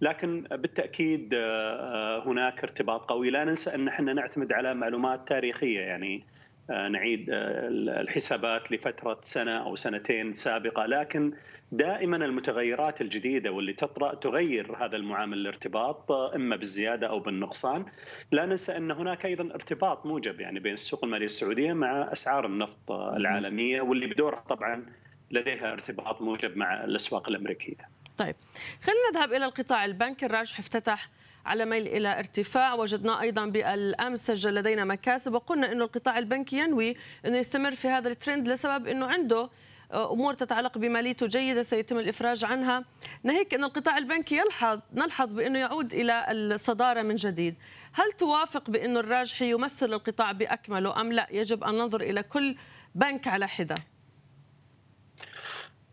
لكن 0.02 0.48
بالتأكيد 0.52 1.34
آه، 1.34 2.24
هناك 2.26 2.64
ارتباط 2.64 3.06
قوي. 3.06 3.30
لا 3.30 3.44
ننسى 3.44 3.76
أن 3.76 3.88
إحنا 3.88 4.14
نعتمد 4.14 4.54
على 4.54 4.74
معلومات 4.74 5.28
تاريخية. 5.28 5.80
يعني 5.80 6.26
نعيد 6.70 7.30
آه، 7.30 7.68
الحسابات 8.02 8.72
لفترة 8.72 9.18
سنة 9.22 9.64
أو 9.64 9.76
سنتين 9.76 10.34
سابقة. 10.34 10.86
لكن 10.86 11.34
دائما 11.72 12.18
المتغيرات 12.18 13.02
الجديدة 13.02 13.52
واللي 13.52 13.74
تطرأ 13.74 14.16
تغير 14.16 14.86
هذا 14.86 14.96
المعامل 14.96 15.38
الارتباط 15.38 16.12
آه، 16.12 16.36
إما 16.36 16.56
بالزيادة 16.56 17.08
أو 17.08 17.20
بالنقصان. 17.20 17.86
لا 18.32 18.46
ننسى 18.46 18.78
أن 18.78 18.92
هناك 18.92 19.26
أيضا 19.26 19.54
ارتباط 19.54 20.06
موجب 20.06 20.40
يعني 20.40 20.60
بين 20.60 20.74
السوق 20.74 21.04
المالية 21.04 21.26
السعودية 21.26 21.74
مع 21.74 22.12
أسعار 22.12 22.46
النفط 22.46 22.92
العالمية 22.92 23.82
واللي 23.82 24.08
بدورها 24.08 24.44
طبعا 24.50 24.86
لديها 25.32 25.72
ارتباط 25.72 26.22
موجب 26.22 26.58
مع 26.58 26.84
الأسواق 26.84 27.30
الأمريكية. 27.30 27.90
طيب 28.18 28.36
خلينا 28.84 29.10
نذهب 29.14 29.34
إلى 29.34 29.46
القطاع. 29.46 29.86
البنكي 29.86 30.26
الراجح 30.26 30.60
افتتح 30.60 31.10
على 31.46 31.66
ميل 31.66 31.88
إلى 31.88 32.20
ارتفاع. 32.20 32.74
وجدنا 32.74 33.22
أيضا 33.22 33.46
بالأمس 33.46 34.28
سجل 34.28 34.56
لدينا 34.56 34.86
مكاسب 34.86 35.34
وقلنا 35.34 35.72
أنه 35.72 35.84
القطاع 35.84 36.18
البنكي 36.18 36.58
ينوي 36.58 36.96
أنه 37.26 37.38
يستمر 37.38 37.76
في 37.76 37.88
هذا 37.88 38.10
الترند 38.10 38.48
لسبب 38.48 38.88
أنه 38.88 39.06
عنده 39.06 39.50
آه، 39.92 40.14
أمور 40.14 40.34
تتعلق 40.34 40.78
بماليته 40.78 41.28
جيدة 41.28 41.64
سيتم 41.64 42.00
الإفراج 42.00 42.46
عنها. 42.46 42.86
ناهيك 43.24 43.54
إن 43.54 43.64
القطاع 43.64 43.98
البنكي 43.98 44.38
يلحظ 44.38 44.80
نلحظ 44.94 45.34
بإنه 45.34 45.60
يعود 45.60 45.94
إلى 45.94 46.26
الصدارة 46.32 47.02
من 47.02 47.16
جديد. 47.16 47.58
هل 47.94 48.12
توافق 48.12 48.70
بإنه 48.70 49.00
الراجحي 49.00 49.52
يمثل 49.52 49.94
القطاع 49.94 50.32
بأكمله 50.32 51.02
أم 51.02 51.14
لا؟ 51.14 51.28
يجب 51.32 51.64
أن 51.64 51.74
ننظر 51.74 52.02
إلى 52.02 52.24
كل 52.24 52.56
بنك 52.96 53.28
على 53.28 53.48
حدة. 53.48 53.76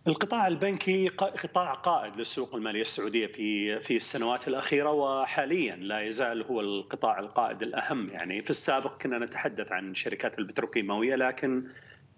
القطاع 0.06 0.46
البنكي 0.46 1.08
قطاع 1.08 1.72
قائد 1.72 2.16
للسوق 2.16 2.54
المالية 2.54 2.80
السعودية 2.80 3.26
في 3.26 3.78
في 3.80 3.96
السنوات 3.96 4.48
الأخيرة 4.48 4.90
وحاليا 4.92 5.76
لا 5.76 6.00
يزال 6.00 6.42
هو 6.42 6.60
القطاع 6.60 7.18
القائد 7.18 7.62
الأهم. 7.62 8.10
يعني 8.10 8.42
في 8.42 8.50
السابق 8.50 9.02
كنا 9.02 9.18
نتحدث 9.18 9.72
عن 9.72 9.94
شركات 9.94 10.38
البتروكيماوية 10.38 11.14
لكن 11.14 11.64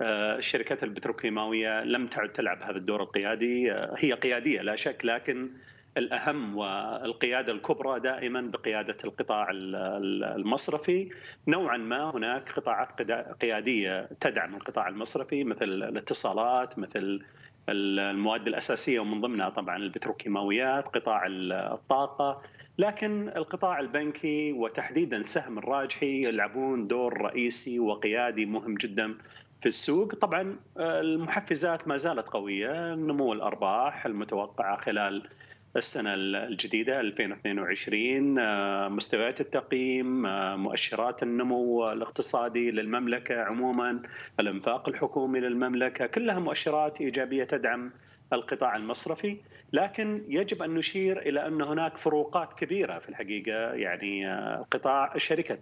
آه، 0.00 0.36
الشركات 0.36 0.84
البتروكيماوية 0.84 1.84
لم 1.84 2.06
تعد 2.06 2.28
تلعب 2.28 2.62
هذا 2.62 2.76
الدور 2.76 3.02
القيادي. 3.02 3.72
آه، 3.72 3.94
هي 3.98 4.12
قيادية 4.12 4.60
لا 4.60 4.76
شك 4.76 5.04
لكن 5.04 5.50
الأهم 5.96 6.56
والقيادة 6.56 7.52
الكبرى 7.52 8.00
دائما 8.00 8.40
بقيادة 8.40 8.96
القطاع 9.04 9.48
المصرفي. 9.50 11.08
نوعا 11.48 11.76
ما 11.76 12.10
هناك 12.10 12.50
قطاعات 12.50 13.02
قيادية 13.42 14.08
تدعم 14.20 14.54
القطاع 14.54 14.88
المصرفي 14.88 15.44
مثل 15.44 15.64
الاتصالات 15.64 16.78
مثل 16.78 17.22
المواد 17.68 18.48
الأساسية 18.48 19.00
ومن 19.00 19.20
ضمنها 19.20 19.48
طبعا 19.48 19.76
البتروكيماويات، 19.76 20.88
قطاع 20.88 21.26
الطاقة، 21.26 22.42
لكن 22.78 23.28
القطاع 23.28 23.80
البنكي 23.80 24.52
وتحديدا 24.52 25.22
سهم 25.22 25.58
الراجحي 25.58 26.24
يلعبون 26.24 26.86
دور 26.86 27.20
رئيسي 27.20 27.78
وقيادي 27.78 28.46
مهم 28.46 28.74
جدا 28.74 29.14
في 29.60 29.66
السوق، 29.66 30.14
طبعا 30.14 30.56
المحفزات 30.78 31.88
ما 31.88 31.96
زالت 31.96 32.28
قوية، 32.28 32.94
نمو 32.94 33.32
الأرباح 33.32 34.06
المتوقعة 34.06 34.76
خلال 34.80 35.28
السنة 35.76 36.14
الجديدة 36.14 37.00
2022 37.00 38.38
آه، 38.38 38.88
مستويات 38.88 39.40
التقييم 39.40 40.26
آه، 40.26 40.56
مؤشرات 40.56 41.22
النمو 41.22 41.92
الاقتصادي 41.92 42.70
للمملكة 42.70 43.42
عموما 43.42 44.02
الإنفاق 44.40 44.88
الحكومي 44.88 45.40
للمملكة 45.40 46.06
كلها 46.06 46.38
مؤشرات 46.38 47.00
إيجابية 47.00 47.44
تدعم 47.44 47.92
القطاع 48.32 48.76
المصرفي. 48.76 49.36
لكن 49.72 50.24
يجب 50.28 50.62
أن 50.62 50.74
نشير 50.74 51.18
إلى 51.18 51.46
أن 51.46 51.62
هناك 51.62 51.96
فروقات 51.96 52.52
كبيرة 52.52 52.98
في 52.98 53.08
الحقيقة. 53.08 53.72
يعني 53.74 54.28
آه، 54.28 54.66
قطاع 54.70 55.18
شركة 55.18 55.58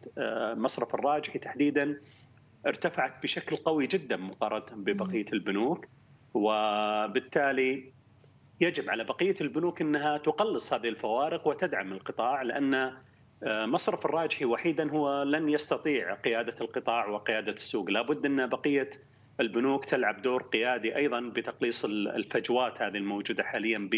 مصرف 0.54 0.94
الراجحي 0.94 1.38
تحديدا 1.38 2.00
ارتفعت 2.66 3.22
بشكل 3.22 3.56
قوي 3.56 3.86
جدا 3.86 4.16
مقارنة 4.16 4.82
ببقية 4.82 5.26
البنوك. 5.32 5.86
وبالتالي 6.34 7.92
يجب 8.62 8.90
على 8.90 9.04
بقية 9.04 9.34
البنوك 9.40 9.80
إنها 9.80 10.18
تقلص 10.18 10.72
هذه 10.72 10.88
الفوارق 10.88 11.46
وتدعم 11.46 11.92
القطاع 11.92 12.42
لأن 12.42 12.74
آه، 13.44 13.66
مصرف 13.66 14.06
الراجحي 14.06 14.44
وحيدا 14.44 14.90
هو 14.90 15.22
لن 15.22 15.48
يستطيع 15.48 16.14
قيادة 16.14 16.54
القطاع 16.60 17.08
وقيادة 17.08 17.52
السوق، 17.52 17.90
لابد 17.90 18.26
إن 18.26 18.46
بقية 18.46 18.90
البنوك 19.40 19.84
تلعب 19.84 20.22
دور 20.22 20.42
قيادي 20.42 20.96
أيضا 20.96 21.20
بتقليص 21.20 21.84
الفجوات 21.84 22.82
هذه 22.82 22.96
الموجودة 22.96 23.44
حاليا 23.44 23.90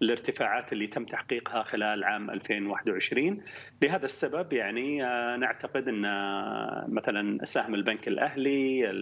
بالارتفاعات 0.00 0.72
اللي 0.72 0.86
تم 0.86 1.04
تحقيقها 1.04 1.62
خلال 1.62 2.04
عام 2.04 2.30
2021 2.30 3.42
لهذا 3.82 4.04
السبب 4.04 4.52
يعني 4.52 5.04
آه، 5.04 5.36
نعتقد 5.36 5.88
إن 5.88 6.04
آه، 6.04 6.86
مثلا 6.88 7.44
سهم 7.44 7.74
البنك 7.74 8.08
الأهلي 8.08 8.92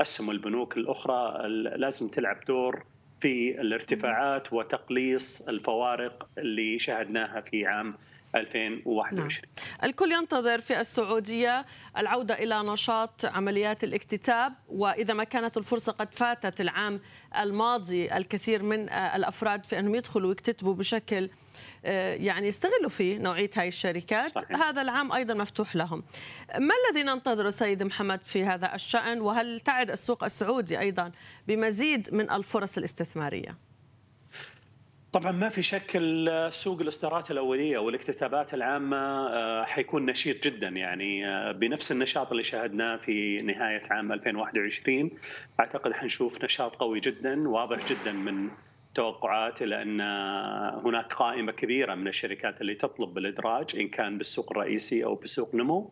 أسهم 0.00 0.30
البنوك 0.30 0.76
الأخرى 0.76 1.48
لازم 1.76 2.08
تلعب 2.08 2.40
دور 2.48 2.93
في 3.20 3.60
الارتفاعات 3.60 4.52
وتقليص 4.52 5.48
الفوارق 5.48 6.28
اللي 6.38 6.78
شاهدناها 6.78 7.40
في 7.40 7.66
عام 7.66 7.94
2021 8.34 9.48
نعم. 9.56 9.90
الكل 9.90 10.12
ينتظر 10.12 10.60
في 10.60 10.80
السعودية 10.80 11.66
العودة 11.98 12.34
إلى 12.34 12.62
نشاط 12.62 13.24
عمليات 13.24 13.84
الاكتتاب 13.84 14.52
وإذا 14.68 15.14
ما 15.14 15.24
كانت 15.24 15.56
الفرصة 15.56 15.92
قد 15.92 16.14
فاتت 16.14 16.60
العام 16.60 17.00
الماضي 17.38 18.16
الكثير 18.16 18.62
من 18.62 18.88
الأفراد 18.90 19.64
في 19.64 19.78
أنهم 19.78 19.94
يدخلوا 19.94 20.28
ويكتتبوا 20.28 20.74
بشكل 20.74 21.24
آه، 21.24 21.43
يعني 22.14 22.48
يستغلوا 22.48 22.88
فيه 22.88 23.18
نوعية 23.18 23.50
هاي 23.56 23.68
الشركات 23.68 24.26
صحيح. 24.26 24.62
هذا 24.62 24.82
العام 24.82 25.12
أيضا 25.12 25.34
مفتوح 25.34 25.76
لهم 25.76 26.04
ما 26.58 26.74
الذي 26.90 27.02
ننتظره 27.02 27.50
سيد 27.50 27.82
محمد 27.82 28.20
في 28.24 28.44
هذا 28.44 28.74
الشأن 28.74 29.20
وهل 29.20 29.60
تعد 29.60 29.90
السوق 29.90 30.24
السعودي 30.24 30.78
أيضا 30.78 31.12
بمزيد 31.48 32.14
من 32.14 32.30
الفرص 32.30 32.78
الاستثمارية؟ 32.78 33.58
طبعا 35.14 35.32
ما 35.32 35.48
في 35.48 35.62
شك 35.62 35.98
سوق 36.50 36.80
الاصدارات 36.80 37.30
الأولية 37.30 37.78
والاكتتابات 37.78 38.54
العامة 38.54 38.96
آه، 38.96 39.64
حيكون 39.64 40.06
نشيط 40.06 40.44
جدا 40.44 40.68
يعني 40.68 41.28
آه، 41.28 41.52
بنفس 41.52 41.92
النشاط 41.92 42.30
اللي 42.30 42.42
شاهدناه 42.42 42.96
في 42.96 43.42
نهاية 43.42 43.82
عام 43.90 44.12
2021 44.12 45.10
أعتقد 45.60 45.92
حنشوف 45.92 46.44
نشاط 46.44 46.76
قوي 46.76 47.00
جدا 47.00 47.48
واضح 47.48 47.88
جدا 47.88 48.12
من 48.12 48.50
توقعات 48.94 49.62
إلى 49.62 49.82
أن 49.82 50.00
هناك 50.86 51.12
قائمة 51.12 51.52
كبيرة 51.52 51.94
من 51.94 52.08
الشركات 52.08 52.60
اللي 52.60 52.74
تطلب 52.74 53.14
بالإدراج 53.14 53.76
إن 53.78 53.88
كان 53.88 54.18
بالسوق 54.18 54.50
الرئيسي 54.50 55.04
أو 55.04 55.14
بسوق 55.14 55.54
نمو. 55.54 55.90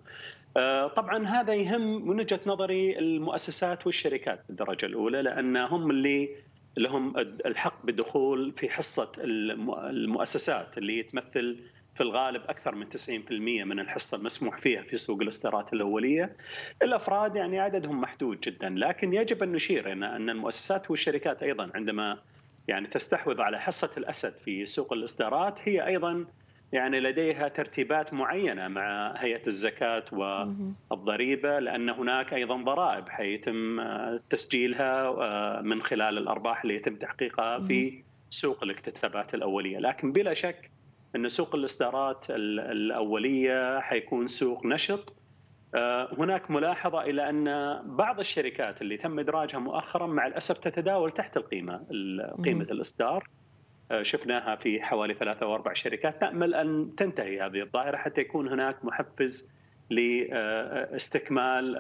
آه، 0.57 0.87
طبعا 0.87 1.27
هذا 1.27 1.55
يهم 1.55 2.09
من 2.09 2.21
وجهة 2.21 2.41
نظري 2.47 2.99
المؤسسات 2.99 3.87
والشركات 3.87 4.45
بالدرجة 4.49 4.87
الأولى 4.87 5.23
لأن 5.23 5.57
هم 5.57 5.91
اللي 5.91 6.37
لهم 6.77 7.17
الحق 7.47 7.87
بالدخول 7.87 8.53
في 8.53 8.69
حصة 8.69 9.13
المؤسسات 9.19 10.79
اللي 10.79 11.03
تمثل 11.03 11.61
في 11.95 12.01
الغالب 12.01 12.43
أكثر 12.43 12.75
من 12.75 12.87
90% 12.87 13.31
من 13.65 13.81
الحصة 13.81 14.17
المسموح 14.19 14.59
فيها 14.59 14.83
في 14.83 14.97
سوق 14.97 15.21
الاصدارات 15.21 15.73
الأولية 15.73 16.37
الأفراد 16.83 17.37
يعني 17.37 17.59
عددهم 17.59 18.01
محدود 18.01 18.41
جدا 18.41 18.69
لكن 18.69 19.13
يجب 19.13 19.43
أن 19.43 19.53
نشير 19.53 19.93
أن 19.93 20.31
المؤسسات 20.31 20.91
والشركات 20.91 21.43
أيضا 21.43 21.71
عندما 21.75 22.19
يعني 22.69 22.87
تستحوذ 22.87 23.41
على 23.41 23.61
حصة 23.61 23.91
الأسد 23.99 24.33
في 24.45 24.67
سوق 24.67 24.93
الإصدارات 24.93 25.69
هي 25.69 25.87
أيضا 25.87 26.27
يعني 26.73 27.01
لديها 27.01 27.49
ترتيبات 27.49 28.15
معينة 28.15 28.69
مع 28.69 29.15
هيئة 29.17 29.43
الزكاة 29.47 30.05
والضريبه 30.91 31.59
لأن 31.59 31.91
هناك 31.91 32.35
أيضا 32.35 32.57
ضرائب 32.57 33.09
حيتم 33.09 33.83
تسجيلها 34.31 35.13
من 35.63 35.83
خلال 35.83 36.19
الأرباح 36.19 36.63
اللي 36.63 36.75
يتم 36.75 36.97
تحقيقها 36.97 37.59
في 37.59 38.03
سوق 38.31 38.63
الاكتتابات 38.63 39.35
الأولية، 39.35 39.79
لكن 39.79 40.13
بلا 40.13 40.35
شك 40.35 40.71
أن 41.17 41.29
سوق 41.29 41.55
الإصدارات 41.55 42.27
الأولية 42.31 43.81
حيكون 43.81 44.27
سوق 44.27 44.67
نشط 44.67 45.22
هناك 46.19 46.51
ملاحظة 46.51 47.03
إلى 47.03 47.29
أن 47.29 47.45
بعض 47.97 48.21
الشركات 48.21 48.83
اللي 48.83 48.97
تم 48.97 49.19
إدراجها 49.19 49.59
مؤخرا 49.59 50.07
مع 50.07 50.27
الأسف 50.27 50.59
تتداول 50.59 51.11
تحت 51.11 51.37
القيمة 51.37 51.87
قيمة 52.45 52.67
الإصدار. 52.71 53.29
شفناها 54.03 54.57
في 54.57 54.83
حوالي 54.83 55.15
ثلاثة 55.15 55.47
أو 55.47 55.55
أربع 55.55 55.73
شركات. 55.73 56.23
نأمل 56.23 56.55
أن 56.55 56.95
تنتهي 56.97 57.41
هذه 57.41 57.61
الظاهرة 57.61 57.97
حتى 57.97 58.21
يكون 58.21 58.49
هناك 58.49 58.85
محفز 58.85 59.55
لاستكمال 59.91 61.77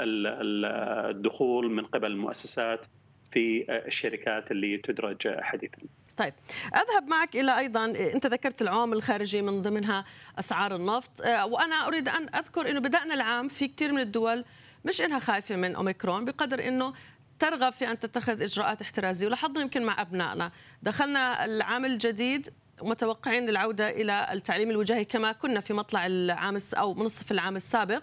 الدخول 1.11 1.71
من 1.71 1.85
قبل 1.85 2.07
المؤسسات 2.07 2.87
في 3.31 3.67
الشركات 3.87 4.51
اللي 4.51 4.79
تدرج 4.79 5.41
حديثا. 5.41 5.79
طيب 6.17 6.35
أذهب 6.75 7.09
معك 7.09 7.37
إلى 7.37 7.59
أيضا 7.59 7.85
أنت 7.85 8.27
ذكرت 8.27 8.63
العوامل 8.63 8.97
الخارجية 8.97 9.43
من 9.43 9.63
ضمنها 9.63 10.05
أسعار 10.39 10.77
النفط 10.77 11.21
وأنا 11.21 11.87
أريد 11.87 12.09
أن 12.09 12.35
أذكر 12.35 12.71
إنه 12.71 12.81
بدأنا 12.81 13.15
العام 13.15 13.49
في 13.49 13.69
كثير 13.69 13.93
من 13.93 14.01
الدول 14.01 14.45
مش 14.85 15.01
إنها 15.01 15.19
خايفة 15.19 15.57
من 15.57 15.75
أوميكرون 15.75 16.25
بقدر 16.25 16.69
إنه 16.69 16.95
ترغب 17.39 17.73
في 17.73 17.91
أن 17.91 17.99
تتخذ 17.99 18.43
إجراءات 18.43 18.83
احترازية. 18.83 19.27
ولاحظنا 19.27 19.61
يمكن 19.61 19.83
مع 19.83 20.03
أبنائنا 20.03 20.53
دخلنا 20.83 21.45
العام 21.45 21.85
الجديد 21.85 22.49
متوقعين 22.83 23.49
العودة 23.49 23.91
إلى 23.91 24.29
التعليم 24.33 24.71
الوجاهي 24.71 25.05
كما 25.05 25.33
كنا 25.33 25.61
في 25.61 25.73
مطلع 25.73 26.07
العام 26.07 26.59
أو 26.75 26.95
منصف 26.95 27.33
العام 27.33 27.57
السابق. 27.57 28.03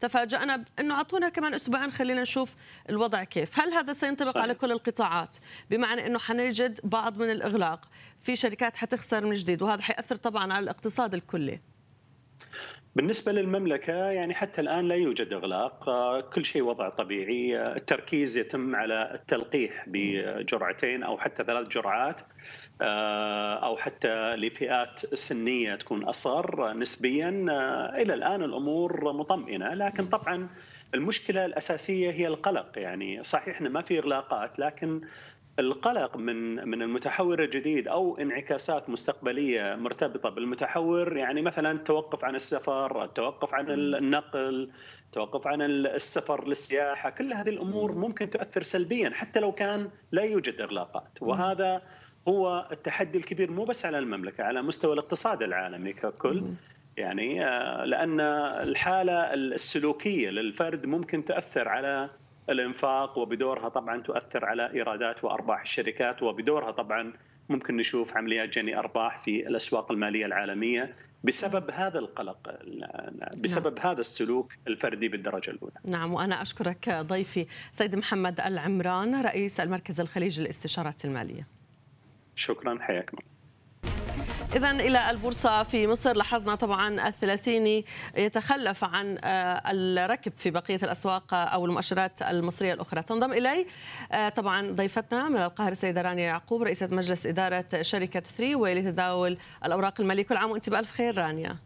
تفاجأنا 0.00 0.64
انه 0.78 0.94
أعطونا 0.94 1.28
كمان 1.28 1.54
أسبوعين 1.54 1.90
خلينا 1.92 2.22
نشوف 2.22 2.54
الوضع 2.90 3.24
كيف، 3.24 3.60
هل 3.60 3.72
هذا 3.72 3.92
سينطبق 3.92 4.30
صحيح. 4.30 4.42
على 4.42 4.54
كل 4.54 4.72
القطاعات؟ 4.72 5.36
بمعنى 5.70 6.06
أنه 6.06 6.18
حنجد 6.18 6.80
بعض 6.84 7.18
من 7.18 7.30
الإغلاق، 7.30 7.88
في 8.22 8.36
شركات 8.36 8.76
حتخسر 8.76 9.24
من 9.24 9.34
جديد 9.34 9.62
وهذا 9.62 9.82
حيأثر 9.82 10.16
طبعا 10.16 10.52
على 10.52 10.62
الاقتصاد 10.62 11.14
الكلي. 11.14 11.60
بالنسبة 12.96 13.32
للمملكة 13.32 13.92
يعني 13.92 14.34
حتى 14.34 14.60
الآن 14.60 14.88
لا 14.88 14.94
يوجد 14.94 15.32
إغلاق 15.32 15.84
كل 16.20 16.44
شيء 16.44 16.62
وضع 16.62 16.88
طبيعي 16.88 17.72
التركيز 17.76 18.36
يتم 18.36 18.76
على 18.76 19.10
التلقيح 19.14 19.84
بجرعتين 19.86 21.02
أو 21.02 21.18
حتى 21.18 21.44
ثلاث 21.44 21.68
جرعات 21.68 22.20
أو 22.82 23.76
حتى 23.76 24.36
لفئات 24.36 25.14
سنية 25.14 25.74
تكون 25.74 26.04
أصغر 26.04 26.72
نسبيا. 26.72 27.28
إلى 27.98 28.14
الآن 28.14 28.42
الأمور 28.42 29.12
مطمئنة 29.12 29.74
لكن 29.74 30.06
طبعا 30.06 30.48
المشكلة 30.94 31.44
الأساسية 31.44 32.10
هي 32.10 32.26
القلق. 32.26 32.78
يعني 32.78 33.24
صحيح 33.24 33.60
ما 33.62 33.82
في 33.82 33.98
إغلاقات 33.98 34.58
لكن 34.58 35.00
القلق 35.58 36.16
من 36.16 36.68
من 36.68 36.82
المتحور 36.82 37.42
الجديد 37.44 37.88
أو 37.88 38.18
انعكاسات 38.18 38.90
مستقبلية 38.90 39.74
مرتبطة 39.74 40.28
بالمتحور. 40.28 41.16
يعني 41.16 41.42
مثلا 41.42 41.72
التوقف 41.72 42.24
عن 42.24 42.34
السفر، 42.34 43.04
التوقف 43.04 43.54
عن 43.54 43.70
النقل، 43.70 44.70
التوقف 45.06 45.46
عن 45.46 45.62
السفر 45.62 46.48
للسياحة، 46.48 47.10
كل 47.10 47.32
هذه 47.32 47.48
الأمور 47.48 47.92
ممكن 47.92 48.30
تؤثر 48.30 48.62
سلبيا 48.62 49.10
حتى 49.10 49.40
لو 49.40 49.52
كان 49.52 49.90
لا 50.12 50.22
يوجد 50.22 50.60
إغلاقات، 50.60 51.18
وهذا 51.20 51.82
هو 52.28 52.68
التحدي 52.72 53.18
الكبير 53.18 53.50
مو 53.50 53.64
بس 53.64 53.86
على 53.86 53.98
المملكة 53.98 54.44
على 54.44 54.62
مستوى 54.62 54.92
الاقتصاد 54.92 55.42
العالمي 55.42 55.92
ككل 55.92 56.42
يعني 56.96 57.38
لأن 57.84 58.20
الحالة 58.60 59.34
السلوكية 59.34 60.30
للفرد 60.30 60.86
ممكن 60.86 61.24
تاثر 61.24 61.68
على 61.68 62.10
الإنفاق 62.50 63.18
وبدورها 63.18 63.68
طبعا 63.68 64.02
تؤثر 64.02 64.44
على 64.44 64.72
إيرادات 64.74 65.24
وأرباح 65.24 65.60
الشركات 65.62 66.22
وبدورها 66.22 66.70
طبعا 66.70 67.12
ممكن 67.48 67.76
نشوف 67.76 68.16
عمليات 68.16 68.48
جني 68.48 68.78
أرباح 68.78 69.20
في 69.20 69.46
الأسواق 69.46 69.92
المالية 69.92 70.26
العالمية 70.26 70.94
بسبب 71.24 71.70
هذا 71.70 71.98
القلق 71.98 72.58
بسبب 73.36 73.78
نعم. 73.78 73.86
هذا 73.86 74.00
السلوك 74.00 74.52
الفردي 74.66 75.08
بالدرجة 75.08 75.50
الأولى. 75.50 75.74
نعم 75.84 76.14
وأنا 76.14 76.42
أشكرك 76.42 76.88
ضيفي 76.90 77.46
سيد 77.72 77.96
محمد 77.96 78.40
العمران 78.40 79.22
رئيس 79.22 79.60
المركز 79.60 80.00
الخليجي 80.00 80.42
للاستشارات 80.42 81.04
المالية. 81.04 81.55
شكرا 82.36 82.78
حياكم 82.80 83.18
إذا 84.56 84.70
إلى 84.70 85.10
البورصة 85.10 85.62
في 85.62 85.86
مصر. 85.86 86.16
لاحظنا 86.16 86.54
طبعا 86.54 87.08
الثلاثيني 87.08 87.84
يتخلف 88.16 88.84
عن 88.84 89.18
الركب 89.24 90.32
في 90.36 90.50
بقية 90.50 90.78
الأسواق 90.82 91.34
أو 91.34 91.66
المؤشرات 91.66 92.22
المصرية 92.22 92.72
الأخرى. 92.72 93.02
تنضم 93.02 93.32
إلي 93.32 93.66
طبعا 94.36 94.72
ضيفتنا 94.72 95.28
من 95.28 95.36
القاهرة 95.36 95.72
السيدة 95.72 96.02
رانيا 96.02 96.24
يعقوب 96.24 96.62
رئيسة 96.62 96.88
مجلس 96.92 97.26
إدارة 97.26 97.82
شركة 97.82 98.20
ثري 98.20 98.54
ولتداول 98.54 99.38
الأوراق 99.64 100.00
المالية 100.00 100.22
كل 100.22 100.36
عام 100.36 100.50
وأنت 100.50 100.70
بألف 100.70 100.90
خير 100.90 101.18
رانيا. 101.18 101.56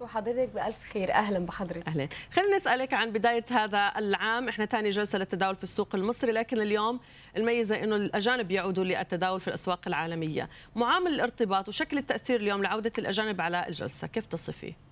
وحضرتك 0.00 0.48
بألف 0.54 0.82
خير. 0.92 1.12
أهلا 1.12 1.38
بحضرتك. 1.38 1.88
أهلا. 1.88 2.08
خلينا 2.32 2.56
نسألك 2.56 2.94
عن 2.94 3.10
بداية 3.12 3.44
هذا 3.50 3.92
العام. 3.96 4.48
إحنا 4.48 4.66
ثاني 4.66 4.90
جلسة 4.90 5.18
للتداول 5.18 5.56
في 5.56 5.64
السوق 5.64 5.94
المصري 5.94 6.32
لكن 6.32 6.60
اليوم 6.60 7.00
الميزة 7.36 7.84
أنه 7.84 7.96
الأجانب 7.96 8.50
يعودوا 8.50 8.84
للتداول 8.84 9.40
في 9.40 9.48
الأسواق 9.48 9.80
العالمية. 9.86 10.48
معامل 10.76 11.14
الارتباط 11.14 11.68
وشكل 11.68 11.98
التأثير 11.98 12.40
اليوم 12.40 12.62
لعودة 12.62 12.92
الأجانب 12.98 13.40
على 13.40 13.68
الجلسة 13.68 14.06
كيف 14.06 14.26
تصفيه؟ 14.26 14.88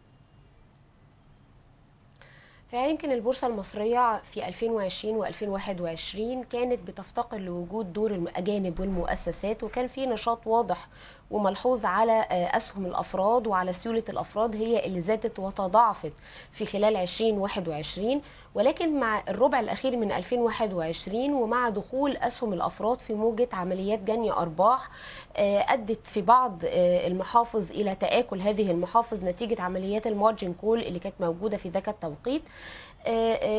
فيمكن 2.70 3.12
البورصة 3.12 3.46
المصرية 3.46 4.20
في 4.22 4.48
2020 4.48 5.24
و2021 5.24 6.46
كانت 6.52 6.88
بتفتقر 6.90 7.38
لوجود 7.38 7.92
دور 7.92 8.10
الأجانب 8.10 8.80
والمؤسسات 8.80 9.62
وكان 9.62 9.86
في 9.86 10.06
نشاط 10.06 10.46
واضح 10.46 10.88
وملحوظ 11.30 11.84
على 11.84 12.26
أسهم 12.30 12.86
الأفراد 12.86 13.46
وعلى 13.46 13.72
سيولة 13.72 14.02
الأفراد 14.08 14.56
هي 14.56 14.86
اللي 14.86 15.00
زادت 15.00 15.38
وتضاعفت 15.38 16.12
في 16.52 16.66
خلال 16.66 16.96
2021 16.96 18.20
ولكن 18.54 19.00
مع 19.00 19.22
الربع 19.28 19.60
الأخير 19.60 19.96
من 19.96 20.12
2021 20.12 21.32
ومع 21.32 21.68
دخول 21.68 22.16
أسهم 22.16 22.52
الأفراد 22.52 23.00
في 23.00 23.14
موجة 23.14 23.48
عمليات 23.52 23.98
جني 23.98 24.32
أرباح 24.32 24.88
أدت 25.36 26.06
في 26.06 26.22
بعض 26.22 26.58
المحافظ 27.06 27.70
إلى 27.70 27.94
تآكل 27.94 28.40
هذه 28.40 28.70
المحافظ 28.70 29.24
نتيجة 29.24 29.62
عمليات 29.62 30.06
المارجن 30.06 30.52
كول 30.52 30.80
اللي 30.80 30.98
كانت 30.98 31.14
موجودة 31.20 31.56
في 31.56 31.68
ذاك 31.68 31.88
التوقيت. 31.88 32.42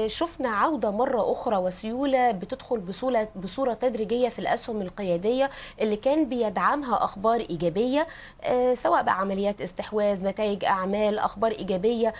شفنا 0.07 0.49
عودة 0.49 0.91
مرة 0.91 1.31
أخرى 1.31 1.57
وسيولة 1.57 2.31
بتدخل 2.31 2.79
بصورة, 2.79 3.27
بصورة 3.35 3.73
تدريجية 3.73 4.29
في 4.29 4.39
الأسهم 4.39 4.81
القيادية 4.81 5.49
اللي 5.81 5.95
كان 5.95 6.25
بيدعمها 6.29 7.03
أخبار 7.03 7.39
إيجابية 7.39 8.07
سواء 8.73 9.03
بعمليات 9.03 9.61
استحواذ 9.61 10.23
نتائج 10.27 10.65
أعمال 10.65 11.19
أخبار 11.19 11.51
إيجابية 11.51 12.13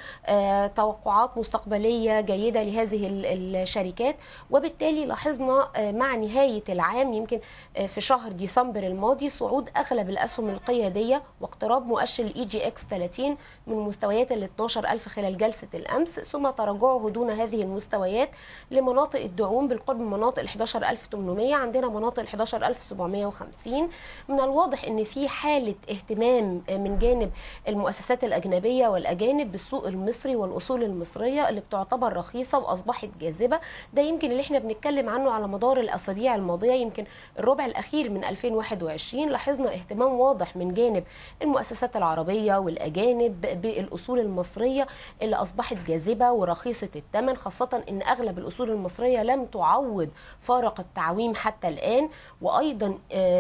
توقعات 0.76 1.38
مستقبلية 1.38 2.22
جيدة 2.22 2.64
لهذه 2.64 3.08
الشركات. 3.12 4.16
وبالتالي 4.52 5.06
لاحظنا 5.06 5.70
مع 5.80 6.16
نهاية 6.16 6.64
العام 6.70 7.14
يمكن 7.14 7.40
في 7.88 8.02
شهر 8.02 8.32
ديسمبر 8.32 8.84
الماضي 8.84 9.30
صعود 9.30 9.70
أغلب 9.78 10.10
الأسهم 10.10 10.50
القيادية 10.50 11.24
واقتراب 11.42 11.86
مؤشر 11.86 12.24
ال 12.24 12.46
EGX 12.46 12.82
30 12.90 13.38
من 13.68 13.76
مستويات 13.76 14.32
ال 14.32 14.44
12000 14.44 15.08
خلال 15.08 15.38
جلسة 15.38 15.68
الأمس 15.74 16.10
ثم 16.20 16.50
تراجعه 16.50 16.98
دون 17.18 17.30
هذه 17.30 17.62
المستويات 17.62 18.30
لمناطق 18.72 19.20
الدعوم 19.20 19.68
بالقرب 19.68 20.00
من 20.00 20.10
مناطق 20.10 20.40
ال 20.40 20.46
11800 20.46 21.56
عندنا 21.56 21.88
مناطق 21.90 22.20
ال 22.20 22.28
11750 22.28 23.90
من 24.30 24.40
الواضح 24.40 24.84
إن 24.84 25.04
في 25.04 25.28
حالة 25.30 25.76
اهتمام 25.90 26.62
من 26.70 27.00
جانب 27.00 27.32
المؤسسات 27.68 28.24
الأجنبية 28.24 28.88
والأجانب 28.88 29.52
بالسوق 29.52 29.88
المصري 29.88 30.36
والأصول 30.36 30.84
المصرية 30.84 31.50
اللي 31.50 31.62
بتعتبر 31.62 32.14
رخيصة 32.14 32.60
وأصبحت 32.60 33.10
جاذبة. 33.22 33.60
ده 33.94 34.02
يمكن 34.02 34.32
اللي 34.32 34.42
إحنا 34.42 34.60
بنتكلم 34.60 35.10
عنه 35.10 35.32
على 35.32 35.48
مدار 35.48 35.80
الأسابيع 35.80 36.36
الماضية 36.36 36.72
يمكن 36.74 37.06
الربع 37.40 37.66
الأخير 37.66 38.10
من 38.10 38.24
2021 38.24 39.30
لاحظنا 39.30 39.74
اهتمام 39.74 40.20
واضح 40.20 40.56
من 40.56 40.74
جانب 40.74 41.04
المؤسسات 41.42 41.96
العربية 41.96 42.58
والأجانب 42.58 43.42
بالأصول 43.62 44.20
المصرية 44.20 44.88
اللي 45.22 45.36
أصبحت 45.36 45.78
جاذبة 45.88 46.32
ورخيصة 46.32 46.90
الثمن 46.98 47.38
خاصة 47.38 47.84
أن 47.90 48.02
أغلب 48.02 48.38
الأصول 48.40 48.72
المصرية 48.72 49.24
لم 49.24 49.46
تعوض 49.46 50.10
فارق 50.42 50.80
التعويم 50.80 51.36
حتى 51.36 51.68
الآن. 51.68 52.10
وأيضا 52.42 52.98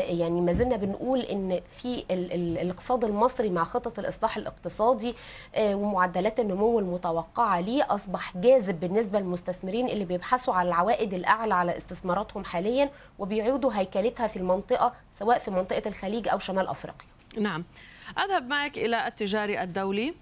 يعني 0.10 0.41
ما 0.41 0.52
زلنا 0.52 0.76
بنقول 0.76 1.20
أن 1.20 1.62
في 1.70 2.06
الاقتصاد 2.12 3.04
المصري 3.04 3.50
مع 3.50 3.63
خطة 3.63 4.00
الإصلاح 4.00 4.38
الاقتصادي 4.38 5.15
ومعدلات 5.58 6.39
النمو 6.39 6.80
المتوقعة 6.80 7.60
ليه 7.60 7.88
أصبح 7.89 8.38
جاذب 8.38 8.80
بالنسبة 8.80 9.20
للمستثمرين 9.20 9.89
اللي 9.89 10.06
بيبحثوا 10.06 10.54
على 10.54 10.70
العوائد 10.70 11.13
الأعلى 11.13 11.54
على 11.54 11.78
استثماراتهم 11.78 12.43
حاليا 12.43 12.89
وبيعيدوا 13.20 13.72
هيكلتها 13.74 14.28
في 14.28 14.38
المنطقة 14.38 14.93
سواء 15.20 15.39
في 15.39 15.52
منطقة 15.52 15.82
الخليج 15.86 16.28
أو 16.28 16.39
شمال 16.39 16.67
أفريقيا. 16.67 17.08
نعم. 17.39 17.63
أذهب 18.26 18.48
معك 18.48 18.78
إلى 18.78 19.08
التجاري 19.08 19.63
الدولي. 19.63 20.10
آه، 20.10 20.13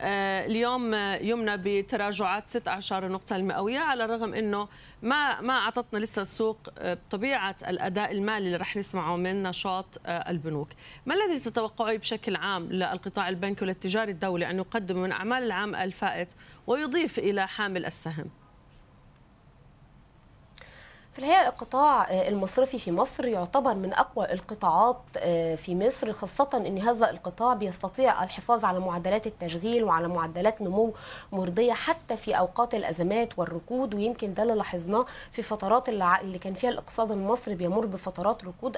اليوم 0.00 0.94
يمنى 1.20 1.56
بتراجعات 1.56 2.50
ست 2.50 2.68
أعشار 2.68 3.06
النقطة 3.06 3.36
المئوية 3.36 3.78
على 3.78 4.04
الرغم 4.04 4.34
أنه 4.34 4.68
ما 5.02 5.40
ما 5.40 5.52
أعطتنا 5.52 5.98
لسه 5.98 6.22
السوق 6.22 6.58
آه، 6.78 6.98
طبيعة 7.10 7.56
الأداء 7.68 8.12
المالي 8.12 8.46
اللي 8.46 8.56
رح 8.56 8.76
نسمعه 8.76 9.16
من 9.16 9.42
نشاط 9.42 10.00
آه، 10.06 10.30
البنوك. 10.30 10.68
ما 11.06 11.14
الذي 11.14 11.40
تتوقعه 11.40 11.96
بشكل 11.96 12.36
عام 12.36 12.66
للقطاع 12.72 13.28
البنكي 13.28 13.64
والتجاري 13.64 14.12
الدولي 14.12 14.50
أن 14.50 14.56
يقدم 14.56 15.02
من 15.02 15.12
أعمال 15.12 15.42
العام 15.42 15.74
الفائت 15.74 16.32
ويضيف 16.66 17.18
إلى 17.18 17.48
حامل 17.48 17.86
السهم؟ 17.86 18.30
في 21.14 21.20
الحقيقة 21.20 21.48
القطاع 21.48 22.10
آه، 22.10 22.28
المصرفي 22.28 22.78
في 22.78 22.92
مصر 22.92 23.26
يعتبر 23.26 23.74
من 23.74 23.92
أقوى 23.92 24.32
القطاعات 24.32 24.96
آه، 25.18 25.54
في 25.54 25.74
مصر 25.74 26.12
خاصة 26.12 26.48
إن 26.54 26.78
هذا 26.78 27.10
القطاع 27.10 27.54
بيستطيع 27.54 28.24
الحفاظ 28.24 28.64
على 28.64 28.78
معدلات 28.80 29.26
التشغيل 29.26 29.84
وعلى 29.84 30.08
معدلات 30.08 30.62
نمو 30.62 30.92
مرضية 31.32 31.72
حتى 31.72 32.16
في 32.16 32.38
أوقات 32.38 32.74
الأزمات 32.74 33.38
والركود 33.38 33.94
ويمكن 33.94 34.34
ده 34.34 34.42
اللي 34.42 34.54
لاحظناه 34.54 35.06
في 35.32 35.42
فترات 35.42 35.88
اللي 35.88 36.38
كان 36.40 36.54
فيها 36.54 36.70
الاقتصاد 36.70 37.10
المصري 37.12 37.54
بيمر 37.54 37.86
بفترات 37.86 38.44
ركود. 38.44 38.76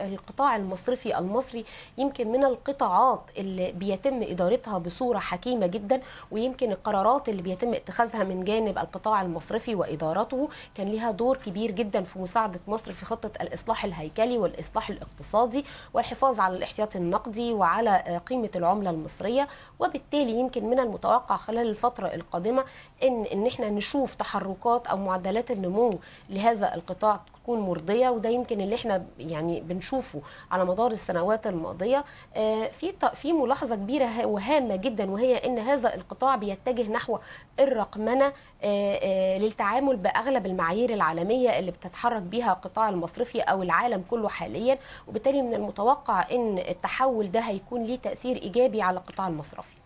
القطاع 0.00 0.56
المصرفي 0.56 1.18
المصري 1.18 1.64
يمكن 1.98 2.32
من 2.32 2.44
القطاعات 2.44 3.22
اللي 3.38 3.72
بيتم 3.72 4.22
إدارتها 4.22 4.78
بصورة 4.78 5.18
حكيمة 5.18 5.66
جدا 5.66 6.00
ويمكن 6.30 6.72
القرارات 6.72 7.28
اللي 7.28 7.42
بيتم 7.42 7.74
اتخاذها 7.74 8.24
من 8.24 8.44
جانب 8.44 8.78
القطاع 8.78 9.22
المصرفي 9.22 9.74
وادارته 9.74 10.48
كان 10.74 10.88
لها 10.88 11.10
دور 11.10 11.36
كبير 11.36 11.71
جدا 11.72 12.02
في 12.02 12.18
مساعدة 12.18 12.60
مصر 12.68 12.92
في 12.92 13.04
خطة 13.04 13.30
الإصلاح 13.40 13.84
الهيكلي 13.84 14.38
والإصلاح 14.38 14.90
الاقتصادي 14.90 15.64
والحفاظ 15.94 16.40
على 16.40 16.56
الاحتياطي 16.56 16.98
النقدي 16.98 17.52
وعلى 17.52 18.20
قيمة 18.26 18.50
العملة 18.56 18.90
المصرية. 18.90 19.48
وبالتالي 19.78 20.32
يمكن 20.32 20.64
من 20.64 20.78
المتوقع 20.78 21.36
خلال 21.36 21.68
الفترة 21.68 22.06
القادمة 22.06 22.64
إن 23.02 23.24
إن 23.24 23.46
إحنا 23.46 23.70
نشوف 23.70 24.14
تحركات 24.14 24.86
أو 24.86 24.96
معدلات 24.96 25.50
النمو 25.50 25.98
لهذا 26.28 26.74
القطاع 26.74 27.20
تكون 27.42 27.60
مرضية 27.60 28.08
وده 28.08 28.28
يمكن 28.28 28.60
اللي 28.60 28.74
إحنا 28.74 29.04
يعني 29.18 29.60
بنشوفه 29.60 30.22
على 30.50 30.64
مدار 30.64 30.90
السنوات 30.92 31.46
الماضية. 31.46 32.04
آه، 32.34 32.68
في 32.68 32.92
في 33.14 33.32
ملاحظة 33.32 33.74
كبيرة 33.74 34.26
وهامة 34.26 34.76
جدا 34.76 35.10
وهي 35.10 35.36
إن 35.36 35.58
هذا 35.58 35.94
القطاع 35.94 36.36
بيتجه 36.36 36.90
نحو 36.90 37.18
الرقمنة 37.60 38.24
آه، 38.26 38.32
آه، 38.62 39.38
للتعامل 39.38 39.96
بأغلب 39.96 40.46
المعايير 40.46 40.94
العالمية 40.94 41.58
اللي 41.58 41.70
بتتحرك 41.70 42.22
بها 42.22 42.52
القطاع 42.52 42.88
المصرفي 42.88 43.40
أو 43.40 43.62
العالم 43.62 44.04
كله 44.10 44.28
حاليا. 44.28 44.78
وبالتالي 45.08 45.42
من 45.42 45.54
المتوقع 45.54 46.30
إن 46.30 46.58
التحول 46.58 47.30
ده 47.30 47.40
هيكون 47.40 47.84
ليه 47.84 47.96
تأثير 47.98 48.36
إيجابي 48.36 48.82
على 48.82 48.98
القطاع 48.98 49.28
المصرفي. 49.28 49.76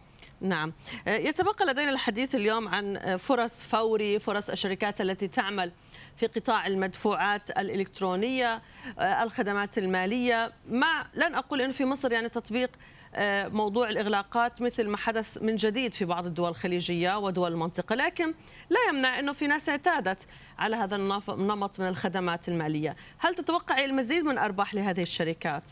نعم. 0.41 0.73
يتبقى 1.07 1.67
لدينا 1.67 1.91
الحديث 1.91 2.35
اليوم 2.35 2.69
عن 2.69 3.17
فرص 3.17 3.63
فوري 3.63 4.19
فرص 4.19 4.51
الشركات 4.51 5.01
التي 5.01 5.29
تعمل 5.29 5.73
في 6.17 6.27
قطاع 6.27 6.67
المدفوعات 6.67 7.51
الإلكترونية 7.51 8.63
آه، 8.99 9.23
الخدمات 9.23 9.79
المالية. 9.79 10.53
مع 10.69 11.07
لن 11.15 11.35
أقول 11.35 11.61
أنه 11.61 11.73
في 11.73 11.85
مصر 11.85 12.13
يعني 12.13 12.29
تطبيق 12.29 12.71
آه، 13.15 13.49
موضوع 13.49 13.89
الإغلاقات 13.89 14.63
مثل 14.63 14.89
ما 14.89 14.97
حدث 14.97 15.43
من 15.43 15.57
جديد 15.57 15.95
في 15.95 16.05
بعض 16.05 16.27
الدول 16.27 16.49
الخليجية 16.49 17.19
ودول 17.19 17.53
المنطقة. 17.53 17.95
لكن 17.95 18.35
لا 18.71 18.79
يمنع 18.89 19.19
أنه 19.19 19.33
في 19.33 19.47
ناس 19.47 19.69
اعتادت 19.69 20.27
على 20.59 20.77
هذا 20.77 20.97
النمط 20.97 21.81
من 21.81 21.89
الخدمات 21.89 22.49
المالية. 22.49 22.97
هل 23.19 23.35
تتوقع 23.35 23.85
المزيد 23.85 24.25
من 24.25 24.39
أرباح 24.39 24.75
لهذه 24.75 25.03
الشركات؟ 25.03 25.65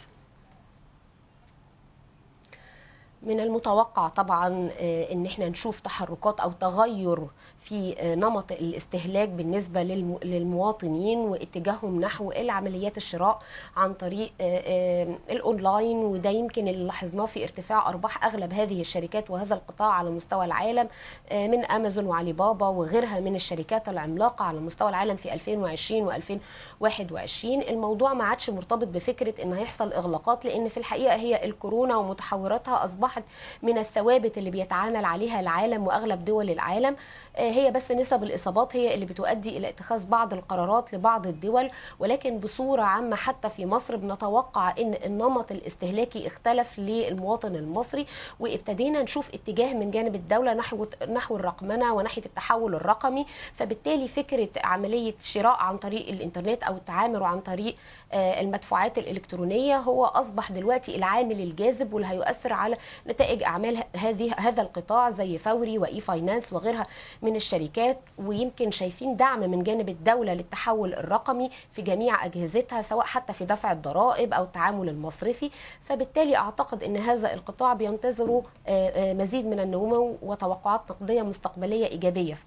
من 3.24 3.40
المتوقع 3.40 4.08
طبعا 4.08 4.70
آه، 4.78 5.12
إن 5.12 5.26
إحنا 5.26 5.48
نشوف 5.48 5.80
تحركات 5.80 6.40
أو 6.40 6.52
تغير 6.52 7.26
في 7.64 7.94
آه، 7.98 8.14
نمط 8.14 8.52
الاستهلاك 8.52 9.28
بالنسبة 9.28 9.82
للمواطنين 10.24 11.18
واتجاههم 11.18 12.00
نحو 12.00 12.32
العمليات 12.32 12.96
الشراء 12.96 13.38
عن 13.76 13.94
طريق 13.94 14.32
آه، 14.40 15.16
الأونلاين. 15.30 15.96
وده 15.98 16.30
يمكن 16.30 16.68
اللي 16.68 16.84
لاحظناه 16.84 17.26
في 17.26 17.42
ارتفاع 17.42 17.88
أرباح 17.88 18.24
أغلب 18.24 18.52
هذه 18.52 18.80
الشركات 18.80 19.30
وهذا 19.30 19.54
القطاع 19.54 19.88
على 19.92 20.10
مستوى 20.10 20.44
العالم 20.44 20.88
من 21.32 21.64
أمازون 21.64 22.06
وعلي 22.06 22.32
بابا 22.32 22.68
وغيرها 22.68 23.20
من 23.20 23.34
الشركات 23.34 23.88
العملاقة 23.88 24.44
على 24.44 24.60
مستوى 24.60 24.88
العالم 24.88 25.16
في 25.16 25.32
2020 25.34 26.12
و2021 26.12 27.44
الموضوع 27.44 28.14
ما 28.14 28.24
عادش 28.24 28.50
مرتبط 28.50 28.86
بفكرة 28.88 29.42
إن 29.42 29.52
هيحصل 29.52 29.92
إغلاقات 29.92 30.44
لأن 30.44 30.68
في 30.68 30.76
الحقيقة 30.76 31.14
هي 31.14 31.44
الكورونا 31.44 31.96
ومتحوراتها 31.96 32.84
أصبحت 32.84 33.22
من 33.62 33.78
الثوابت 33.78 34.38
اللي 34.38 34.50
بيتعامل 34.50 35.04
عليها 35.04 35.40
العالم 35.40 35.86
وأغلب 35.86 36.24
دول 36.24 36.50
العالم. 36.50 36.96
آه، 37.36 37.50
هي 37.54 37.70
بس 37.70 37.90
نسب 37.90 38.22
الإصابات 38.22 38.76
هي 38.76 38.94
اللي 38.94 39.06
بتؤدي 39.06 39.56
إلى 39.56 39.68
اتخاذ 39.68 40.06
بعض 40.06 40.32
القرارات 40.32 40.94
لبعض 40.94 41.26
الدول 41.26 41.70
ولكن 41.98 42.38
بصورة 42.38 42.82
عامة 42.82 43.16
حتى 43.16 43.48
في 43.50 43.66
مصر 43.66 43.96
بنتوقع 43.96 44.74
إن 44.78 44.94
النمط 45.04 45.52
الاستهلاكي 45.52 46.26
اختلف 46.26 46.78
للمواطن 46.78 47.56
المصري 47.56 48.06
وابتدينا 48.40 49.02
نشوف 49.02 49.34
اتجاه 49.34 49.74
من 49.74 49.90
جانب 49.90 50.14
الدولة 50.14 50.54
نحو 50.54 50.86
نحو 51.08 51.36
الرقمنة 51.36 51.94
وناحية 51.94 52.22
التحول 52.26 52.74
الرقمي 52.74 53.26
فبالتالي 53.54 54.08
فكرة 54.08 54.48
عملية 54.64 55.14
شراء 55.20 55.56
عن 55.56 55.78
طريق 55.78 56.08
الإنترنت 56.08 56.62
أو 56.62 56.74
التعامل 56.74 57.22
عن 57.22 57.40
طريق 57.40 57.74
آه، 58.12 58.40
المدفوعات 58.40 58.98
الإلكترونية 58.98 59.78
هو 59.78 60.04
أصبح 60.04 60.52
دلوقتي 60.52 60.96
العامل 60.96 61.40
الجاذب 61.40 61.92
واللي 61.94 62.08
هيؤثر 62.08 62.52
على 62.52 62.76
نتائج 63.06 63.42
أعمال 63.42 63.84
هذه 63.96 64.34
هذا 64.38 64.62
القطاع 64.62 65.10
زي 65.10 65.38
فوري 65.38 65.78
و 65.78 66.00
e-finance 66.00 66.52
وغيرها 66.52 66.86
من 67.22 67.36
الشركات 67.44 67.98
ويمكن 68.18 68.70
شايفين 68.70 69.16
دعم 69.16 69.40
من 69.40 69.62
جانب 69.62 69.88
الدولة 69.88 70.34
للتحول 70.34 70.94
الرقمي 70.94 71.50
في 71.72 71.82
جميع 71.82 72.24
أجهزتها 72.24 72.82
سواء 72.82 73.06
حتى 73.06 73.32
في 73.32 73.44
دفع 73.44 73.72
الضرائب 73.72 74.32
أو 74.32 74.44
التعامل 74.44 74.88
المصرفي. 74.88 75.50
فبالتالي 75.84 76.36
أعتقد 76.36 76.82
إن 76.82 76.96
هذا 76.96 77.34
القطاع 77.34 77.74
بينتظره 77.74 78.42
آه، 78.66 78.88
آه، 78.88 79.14
مزيد 79.14 79.46
من 79.46 79.60
النمو 79.60 80.18
وتوقعات 80.22 80.90
نقدية 80.90 81.22
مستقبلية 81.22 81.86
إيجابية. 81.86 82.38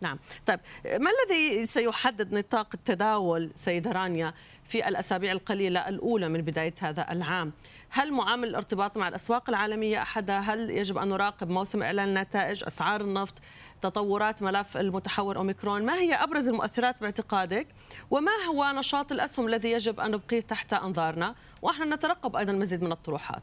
نعم. 0.00 0.18
طيب 0.46 0.60
ما 0.84 1.10
الذي 1.10 1.64
سيحدد 1.64 2.34
نطاق 2.34 2.68
التداول 2.74 3.50
سيدة 3.56 3.92
رانيا 3.92 4.34
في 4.64 4.88
الأسابيع 4.88 5.32
القليلة 5.32 5.88
الأولى 5.88 6.28
من 6.28 6.42
بداية 6.42 6.74
هذا 6.80 7.12
العام؟ 7.12 7.52
هل 7.90 8.12
معامل 8.12 8.48
الارتباط 8.48 8.98
مع 8.98 9.08
الأسواق 9.08 9.50
العالمية 9.50 10.02
أحدها؟ 10.02 10.40
هل 10.40 10.70
يجب 10.70 10.98
أن 10.98 11.08
نراقب 11.08 11.50
موسم 11.50 11.82
إعلان 11.82 12.08
النتائج 12.08 12.64
أسعار 12.66 13.00
النفط؟ 13.00 13.34
تطورات 13.82 14.42
ملف 14.42 14.76
المتحور 14.76 15.36
أوميكرون. 15.36 15.82
ما 15.86 15.94
هي 15.94 16.14
أبرز 16.14 16.48
المؤثرات 16.48 17.00
باعتقادك؟ 17.00 17.66
وما 18.10 18.32
هو 18.48 18.72
نشاط 18.78 19.12
الأسهم 19.12 19.46
الذي 19.46 19.70
يجب 19.70 20.00
أن 20.00 20.10
نبقيه 20.10 20.40
تحت 20.40 20.72
أنظارنا؟ 20.72 21.34
ونحن 21.62 21.92
نترقب 21.92 22.36
أيضا 22.36 22.52
مزيد 22.52 22.82
من 22.82 22.92
الطروحات. 22.92 23.42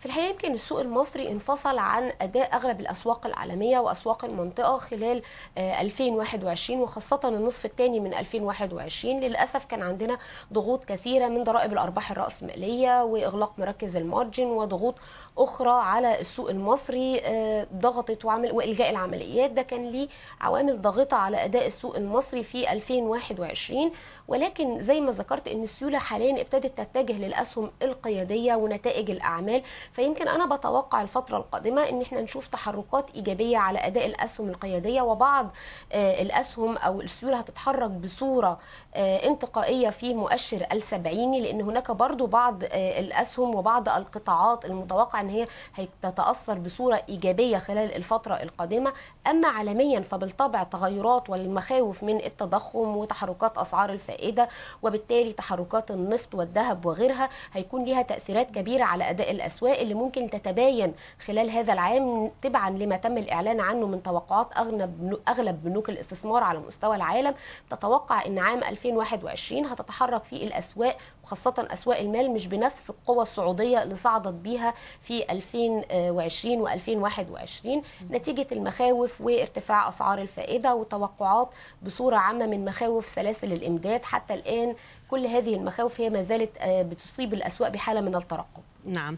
في 0.00 0.06
الحقيقة 0.06 0.28
يمكن 0.30 0.54
السوق 0.54 0.80
المصري 0.80 1.28
انفصل 1.28 1.78
عن 1.78 2.12
أداء 2.20 2.54
أغلب 2.56 2.80
الأسواق 2.80 3.26
العالمية 3.26 3.78
وأسواق 3.78 4.24
المنطقة 4.24 4.76
خلال 4.76 5.22
2021 5.58 6.78
آه، 6.78 6.82
وخاصة 6.82 7.20
النصف 7.24 7.64
الثاني 7.64 8.00
من 8.00 8.14
2021 8.14 9.20
للأسف 9.20 9.64
كان 9.64 9.82
عندنا 9.82 10.18
ضغوط 10.52 10.84
كثيرة 10.84 11.28
من 11.28 11.44
ضرائب 11.44 11.72
الأرباح 11.72 12.10
الرأسمالية 12.10 13.04
وإغلاق 13.04 13.58
مراكز 13.58 13.96
المارجن 13.96 14.46
وضغوط 14.46 14.94
أخرى 15.38 15.70
على 15.70 16.20
السوق 16.20 16.50
المصري 16.50 17.20
آه، 17.24 17.66
ضغطت 17.74 18.24
وعمل 18.24 18.52
وإلغاء 18.52 18.90
العمليات. 18.90 19.50
ده 19.50 19.62
كان 19.62 19.86
ليه 19.90 20.08
عوامل 20.40 20.80
ضاغطة 20.80 21.16
على 21.16 21.44
أداء 21.44 21.66
السوق 21.66 21.96
المصري 21.96 22.42
في 22.42 22.72
2021 22.72 23.92
ولكن 24.28 24.80
زي 24.80 25.00
ما 25.00 25.10
ذكرت 25.10 25.48
إن 25.48 25.62
السيولة 25.62 25.98
حاليا 25.98 26.40
ابتدت 26.40 26.80
تتجه 26.80 27.18
للأسهم 27.18 27.70
القيادية 27.82 28.54
ونتائج 28.54 29.10
الأعمال. 29.10 29.62
فيمكن 29.92 30.28
أنا 30.28 30.56
بتوقع 30.56 31.02
الفترة 31.02 31.36
القادمة 31.36 31.88
إن 31.88 32.02
إحنا 32.02 32.20
نشوف 32.20 32.46
تحركات 32.46 33.10
إيجابية 33.14 33.58
على 33.58 33.78
أداء 33.78 34.06
الأسهم 34.06 34.48
القيادية 34.48 35.02
وبعض 35.02 35.48
الأسهم 35.94 36.76
أو 36.76 37.00
السيولة 37.00 37.38
هتتحرك 37.38 37.90
بصورة 37.90 38.58
انتقائية 38.96 39.90
في 39.90 40.14
مؤشر 40.14 40.66
السبعيني 40.72 41.40
لأن 41.40 41.60
هناك 41.60 41.90
برضو 41.90 42.26
بعض 42.26 42.62
الأسهم 42.72 43.54
وبعض 43.54 43.88
القطاعات 43.88 44.64
المتوقع 44.64 45.20
إن 45.20 45.28
هي 45.28 45.46
هتتأثر 45.74 46.58
بصورة 46.58 47.02
إيجابية 47.08 47.58
خلال 47.58 47.94
الفترة 47.96 48.34
القادمة. 48.34 48.92
أما 49.26 49.48
عالميا 49.48 50.00
فبالطبع 50.00 50.62
تغيرات 50.62 51.30
والمخاوف 51.30 52.02
من 52.02 52.16
التضخم 52.24 52.96
وتحركات 52.96 53.58
أسعار 53.58 53.90
الفائدة 53.90 54.48
وبالتالي 54.82 55.32
تحركات 55.32 55.90
النفط 55.90 56.34
والذهب 56.34 56.86
وغيرها 56.86 57.28
هيكون 57.52 57.84
لها 57.84 58.02
تأثيرات 58.02 58.50
كبيرة 58.50 58.84
على 58.84 59.10
أداء 59.10 59.30
الأسواق. 59.30 59.79
اللي 59.80 59.94
ممكن 59.94 60.30
تتباين 60.30 60.94
خلال 61.26 61.50
هذا 61.50 61.72
العام 61.72 62.30
تبعا 62.42 62.70
لما 62.70 62.96
تم 62.96 63.18
الإعلان 63.18 63.60
عنه 63.60 63.86
من 63.86 64.02
توقعات 64.02 64.56
اغلب 64.56 65.18
أغلب 65.28 65.64
بنوك 65.64 65.88
الاستثمار 65.90 66.42
على 66.42 66.58
مستوى 66.58 66.96
العالم. 66.96 67.34
تتوقع 67.70 68.26
إن 68.26 68.38
عام 68.38 68.58
2021 68.64 69.66
هتتحرك 69.66 70.24
فيه 70.24 70.46
الأسواق 70.46 70.96
وخاصة 71.24 71.54
أسواق 71.70 71.98
المال 71.98 72.30
مش 72.30 72.46
بنفس 72.46 72.90
القوة 72.90 73.22
الصعوديه 73.22 73.82
اللي 73.82 73.94
صعدت 73.94 74.34
بيها 74.34 74.74
في 75.02 75.32
2020 75.32 76.68
و2021 76.68 77.84
نتيجة 78.10 78.46
المخاوف 78.52 79.20
وارتفاع 79.20 79.88
أسعار 79.88 80.18
الفائدة 80.18 80.74
وتوقعات 80.74 81.48
بصورة 81.82 82.16
عامة 82.16 82.46
من 82.46 82.64
مخاوف 82.64 83.06
سلاسل 83.06 83.52
الإمداد. 83.52 84.04
حتى 84.04 84.34
الآن 84.34 84.74
كل 85.10 85.26
هذه 85.26 85.54
المخاوف 85.54 86.00
هي 86.00 86.10
ما 86.10 86.22
زالت 86.22 86.50
بتصيب 86.64 87.34
الأسواق 87.34 87.68
بحالة 87.70 88.00
من 88.00 88.16
الترقب. 88.16 88.62
نعم. 88.84 89.16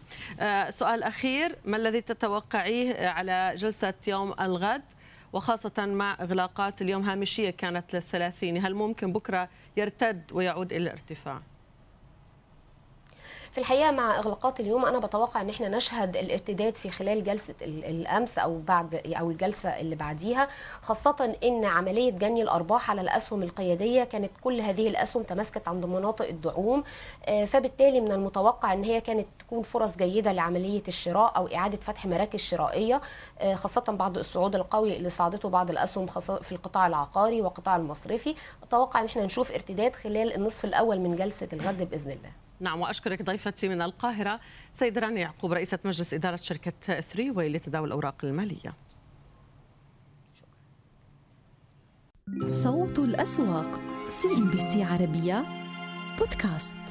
سؤال 0.69 1.03
أخير 1.03 1.55
ما 1.65 1.77
الذي 1.77 2.01
تتوقعيه 2.01 3.07
على 3.07 3.53
جلسة 3.57 3.93
يوم 4.07 4.33
الغد 4.41 4.83
وخاصة 5.33 5.85
مع 5.85 6.17
إغلاقات 6.21 6.81
اليوم 6.81 7.09
هامشية 7.09 7.49
كانت 7.49 7.93
للثلاثين 7.93 8.65
هل 8.65 8.75
ممكن 8.75 9.13
بكرة 9.13 9.49
يرتد 9.77 10.31
ويعود 10.31 10.73
إلى 10.73 10.83
الارتفاع؟ 10.83 11.41
في 13.53 13.59
الحقيقة 13.59 13.91
مع 13.91 14.17
إغلاقات 14.19 14.59
اليوم 14.59 14.85
أنا 14.85 14.99
بتوقع 14.99 15.41
إن 15.41 15.49
إحنا 15.49 15.69
نشهد 15.69 16.17
الارتداد 16.17 16.75
في 16.75 16.89
خلال 16.89 17.23
جلسة 17.23 17.53
الأمس 17.61 18.37
أو 18.37 18.59
بعد 18.59 18.95
أو 19.05 19.31
الجلسة 19.31 19.69
اللي 19.69 19.95
بعديها 19.95 20.47
خاصة 20.81 21.35
إن 21.43 21.65
عملية 21.65 22.11
جني 22.11 22.41
الأرباح 22.43 22.91
على 22.91 23.01
الأسهم 23.01 23.43
القيادية 23.43 24.03
كانت 24.03 24.31
كل 24.43 24.61
هذه 24.61 24.87
الأسهم 24.87 25.23
تماسكت 25.23 25.67
عند 25.67 25.85
مناطق 25.85 26.27
الدعوم 26.27 26.83
فبالتالي 27.47 28.01
من 28.01 28.11
المتوقع 28.11 28.73
إن 28.73 28.83
هي 28.83 29.01
كانت 29.01 29.27
تكون 29.39 29.63
فرص 29.63 29.95
جيدة 29.97 30.31
لعملية 30.31 30.83
الشراء 30.87 31.37
أو 31.37 31.47
إعادة 31.47 31.77
فتح 31.77 32.05
مراكز 32.05 32.39
شرائية 32.39 33.01
خاصة 33.53 33.81
بعد 33.87 34.17
الصعود 34.17 34.55
القوي 34.55 34.97
اللي 34.97 35.09
صعدته 35.09 35.49
بعض 35.49 35.69
الأسهم 35.69 36.05
في 36.41 36.51
القطاع 36.51 36.87
العقاري 36.87 37.41
والقطاع 37.41 37.75
المصرفي. 37.75 38.35
أتوقع 38.63 38.99
إن 38.99 39.05
إحنا 39.05 39.25
نشوف 39.25 39.51
ارتداد 39.51 39.95
خلال 39.95 40.35
النصف 40.35 40.65
الأول 40.65 40.99
من 40.99 41.15
جلسة 41.15 41.47
الغد 41.53 41.89
بإذن 41.89 42.11
الله. 42.11 42.31
نعم 42.63 42.81
وأشكرك 42.81 43.21
ضيفتي 43.21 43.69
من 43.69 43.81
القاهرة 43.81 44.39
سيد 44.71 44.97
راني 44.97 45.21
يعقوب 45.21 45.53
رئيسة 45.53 45.79
مجلس 45.85 46.13
إدارة 46.13 46.35
شركة 46.35 47.01
ثري 47.01 47.31
واي 47.31 47.49
لتداول 47.49 47.87
الأوراق 47.87 48.15
المالية. 48.23 48.73
صوت 52.49 52.99
الأسواق 52.99 53.81
سي 54.09 54.27
إم 54.27 54.49
بي 54.49 54.59
سي 54.59 54.83
عربية 54.83 55.45
بودكاست 56.19 56.82